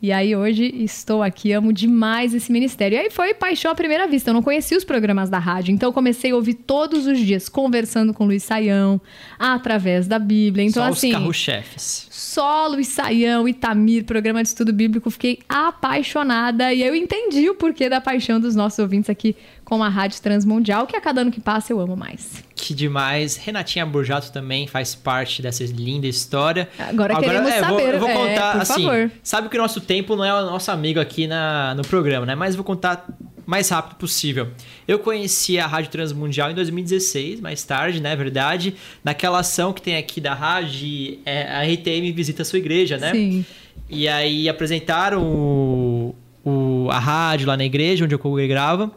E 0.03 0.11
aí 0.11 0.35
hoje 0.35 0.65
estou 0.83 1.23
aqui, 1.23 1.53
amo 1.53 1.73
demais 1.73 2.35
esse 2.35 2.51
ministério. 2.51 2.97
E 2.97 2.99
aí 2.99 3.09
foi 3.09 3.33
paixão 3.35 3.71
à 3.71 3.75
primeira 3.77 4.09
vista. 4.09 4.31
Eu 4.31 4.35
não 4.35 4.43
conhecia 4.43 4.77
os 4.77 4.83
programas 4.83 5.31
da 5.31 5.39
rádio, 5.39 5.73
então 5.73 5.91
eu 5.91 5.93
comecei 5.93 6.33
a 6.33 6.35
ouvir 6.35 6.55
todos 6.55 7.07
os 7.07 7.21
dias, 7.21 7.49
conversando 7.49 8.13
com 8.13 8.25
Luiz 8.25 8.43
Saião, 8.43 9.01
através 9.39 10.09
da 10.09 10.19
Bíblia. 10.19 10.65
Então 10.65 10.83
Só 10.83 10.89
assim, 10.91 11.11
os 11.11 11.15
carro-chefes. 11.15 12.09
só 12.11 12.67
Luiz 12.67 12.89
Saião, 12.89 13.47
Itamir, 13.47 14.03
programa 14.03 14.43
de 14.43 14.49
estudo 14.49 14.73
bíblico, 14.73 15.09
fiquei 15.09 15.39
apaixonada 15.49 16.75
e 16.75 16.83
eu 16.83 16.97
entendi 16.97 17.49
o 17.49 17.55
porquê 17.55 17.89
da 17.89 18.01
paixão 18.01 18.41
dos 18.41 18.57
nossos 18.57 18.81
ouvintes 18.81 19.09
aqui 19.09 19.37
com 19.65 19.83
a 19.83 19.89
Rádio 19.89 20.21
Transmundial, 20.21 20.87
que 20.87 20.97
a 20.97 21.01
cada 21.01 21.21
ano 21.21 21.31
que 21.31 21.41
passa 21.41 21.73
eu 21.73 21.81
amo 21.81 21.97
mais. 21.97 22.43
Que 22.55 22.75
demais. 22.75 23.37
Renatinha 23.37 23.87
Burjato 23.87 24.31
também 24.31 24.67
faz 24.67 24.95
parte 24.95 25.41
dessa 25.43 25.65
linda 25.65 26.07
história. 26.07 26.69
Agora 26.79 27.19
queremos 27.19 27.51
eu 27.51 27.65
vou, 27.65 27.79
saber, 27.79 27.95
eu 27.95 27.99
vou 27.99 28.09
é, 28.09 28.15
contar, 28.15 28.53
por 28.53 28.61
assim, 28.61 28.85
favor. 28.85 29.11
sabe 29.23 29.49
que 29.49 29.57
o 29.57 29.61
nosso 29.61 29.81
tempo 29.93 30.17
não 30.17 30.25
é 30.25 30.33
o 30.33 30.47
nosso 30.47 30.71
amigo 30.71 30.99
aqui 30.99 31.27
na, 31.27 31.75
no 31.75 31.83
programa, 31.83 32.25
né? 32.25 32.35
Mas 32.35 32.55
vou 32.55 32.65
contar 32.65 33.07
mais 33.45 33.69
rápido 33.69 33.97
possível. 33.99 34.49
Eu 34.89 34.99
conheci 34.99 35.59
a 35.59 35.67
Rádio 35.67 35.91
Transmundial 35.91 36.51
em 36.51 36.55
2016, 36.55 37.41
mais 37.41 37.63
tarde, 37.65 38.01
né? 38.01 38.17
Verdade. 38.17 38.75
Naquela 39.05 39.41
ação 39.41 39.73
que 39.73 39.83
tem 39.83 39.97
aqui 39.97 40.21
da 40.21 40.33
rádio, 40.33 41.19
é, 41.27 41.43
a 41.53 41.63
RTM 41.63 42.11
visita 42.13 42.43
a 42.43 42.45
sua 42.45 42.59
igreja, 42.59 42.97
né? 42.97 43.13
Sim. 43.13 43.45
E 43.91 44.09
aí 44.09 44.49
apresentaram 44.49 45.23
o, 45.23 46.15
o- 46.45 46.89
a 46.91 46.99
rádio 46.99 47.47
lá 47.49 47.57
na 47.57 47.65
igreja, 47.65 48.05
onde 48.05 48.15
eu 48.15 48.19
congregava, 48.19 48.91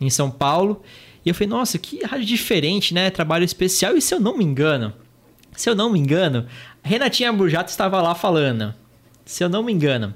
em 0.00 0.08
São 0.08 0.30
Paulo. 0.30 0.82
E 1.24 1.28
eu 1.28 1.34
falei, 1.34 1.48
nossa, 1.48 1.78
que 1.78 2.02
rádio 2.04 2.24
diferente, 2.24 2.94
né? 2.94 3.10
Trabalho 3.10 3.44
especial. 3.44 3.94
E 3.96 4.00
se 4.00 4.14
eu 4.14 4.20
não 4.20 4.38
me 4.38 4.44
engano, 4.44 4.92
se 5.54 5.68
eu 5.68 5.74
não 5.74 5.90
me 5.92 5.98
engano, 5.98 6.46
Renatinha 6.82 7.30
Burjato 7.32 7.70
estava 7.70 8.00
lá 8.00 8.14
falando. 8.14 8.74
Se 9.24 9.44
eu 9.44 9.48
não 9.48 9.62
me 9.62 9.72
engano. 9.72 10.14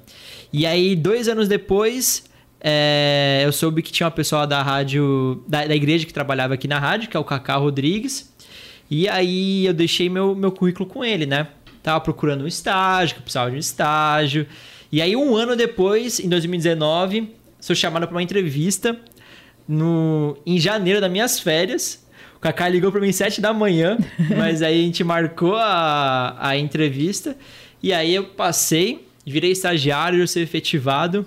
E 0.53 0.67
aí, 0.67 0.95
dois 0.97 1.29
anos 1.29 1.49
depois, 1.49 2.25
é, 2.61 3.43
eu 3.45 3.53
soube 3.53 3.83
que 3.83 3.93
tinha 3.93 4.07
uma 4.07 4.11
pessoa 4.11 4.47
da 4.47 4.63
rádio, 4.63 5.45
da, 5.47 5.67
da 5.67 5.75
igreja 5.75 6.07
que 6.07 6.13
trabalhava 6.15 6.55
aqui 6.55 6.67
na 6.67 6.79
rádio, 6.79 7.11
que 7.11 7.17
é 7.17 7.21
o 7.21 7.25
Cacá 7.25 7.57
Rodrigues. 7.57 8.33
E 8.91 9.09
aí 9.09 9.67
eu 9.67 9.75
deixei 9.75 10.09
meu, 10.09 10.35
meu 10.35 10.51
currículo 10.51 10.89
com 10.89 11.05
ele, 11.05 11.27
né? 11.27 11.49
Tava 11.83 12.01
procurando 12.01 12.45
um 12.45 12.47
estágio, 12.47 13.15
que 13.15 13.21
eu 13.21 13.23
precisava 13.23 13.51
de 13.51 13.57
um 13.57 13.61
estágio. 13.61 14.47
E 14.91 15.03
aí, 15.03 15.15
um 15.15 15.37
ano 15.37 15.57
depois, 15.57 16.21
em 16.21 16.29
2019, 16.29 17.35
sou 17.61 17.75
chamado 17.77 18.07
para 18.07 18.15
uma 18.15 18.23
entrevista 18.23 18.99
no, 19.69 20.39
em 20.47 20.59
janeiro 20.59 21.01
das 21.01 21.11
minhas 21.11 21.41
férias. 21.41 22.07
O 22.37 22.39
Kaká 22.39 22.69
ligou 22.69 22.93
para 22.93 23.01
mim 23.01 23.13
sete 23.13 23.41
da 23.41 23.53
manhã, 23.53 23.99
mas 24.39 24.63
aí 24.63 24.81
a 24.81 24.85
gente 24.85 25.03
marcou 25.03 25.57
a, 25.57 26.37
a 26.39 26.57
entrevista. 26.57 27.37
E 27.85 27.93
aí 27.93 28.15
eu 28.15 28.25
passei, 28.25 29.07
virei 29.27 29.53
estagiário, 29.53 30.19
eu 30.19 30.27
ser 30.27 30.41
efetivado. 30.41 31.27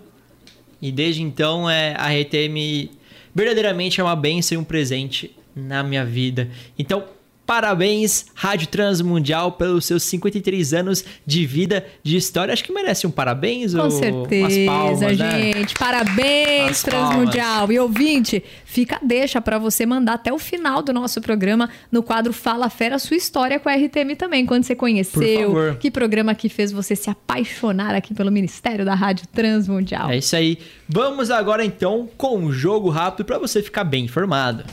E 0.81 0.91
desde 0.91 1.21
então 1.21 1.69
é, 1.69 1.93
a 1.95 2.07
RTM 2.07 2.89
verdadeiramente 3.35 4.01
é 4.01 4.03
uma 4.03 4.15
bênção 4.15 4.55
e 4.55 4.57
um 4.57 4.63
presente 4.63 5.35
na 5.55 5.83
minha 5.83 6.03
vida. 6.03 6.49
Então, 6.75 7.03
parabéns, 7.47 8.25
Rádio 8.35 8.67
Transmundial, 8.67 9.53
pelos 9.53 9.85
seus 9.85 10.03
53 10.03 10.73
anos 10.73 11.03
de 11.25 11.45
vida, 11.45 11.85
de 12.03 12.17
história. 12.17 12.53
Acho 12.53 12.63
que 12.63 12.73
merece 12.73 13.07
um 13.07 13.11
parabéns 13.11 13.73
Com 13.73 13.79
ou 13.79 13.89
certeza, 13.89 14.65
palmas, 14.65 14.99
né? 14.99 15.53
gente. 15.53 15.73
Parabéns, 15.73 16.71
As 16.71 16.83
Transmundial. 16.83 17.71
E 17.71 17.79
ouvinte, 17.79 18.43
fica 18.65 18.99
deixa 19.01 19.39
para 19.39 19.57
você 19.57 19.85
mandar 19.85 20.15
até 20.15 20.31
o 20.31 20.37
final 20.37 20.83
do 20.83 20.91
nosso 20.91 21.21
programa 21.21 21.69
no 21.89 22.03
quadro 22.03 22.33
Fala 22.33 22.69
Fera 22.69 22.99
sua 22.99 23.15
história 23.15 23.57
com 23.59 23.69
a 23.69 23.75
RTM 23.75 24.15
também. 24.17 24.45
Quando 24.45 24.65
você 24.65 24.75
conheceu, 24.75 25.77
que 25.79 25.89
programa 25.89 26.35
que 26.35 26.49
fez 26.49 26.73
você 26.73 26.97
se 26.97 27.09
apaixonar 27.09 27.95
aqui 27.95 28.13
pelo 28.13 28.29
Ministério 28.29 28.83
da 28.83 28.93
Rádio 28.93 29.25
Transmundial. 29.27 30.09
É 30.09 30.17
isso 30.17 30.35
aí. 30.35 30.57
Vamos 30.89 31.31
agora 31.31 31.63
então 31.63 32.09
com 32.17 32.37
um 32.37 32.51
jogo 32.51 32.89
rápido 32.89 33.23
para 33.23 33.39
você 33.39 33.63
ficar 33.63 33.85
bem 33.85 34.03
informado. 34.03 34.65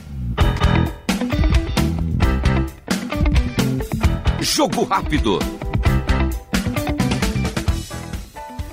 Jogo 4.54 4.84
rápido. 4.84 5.40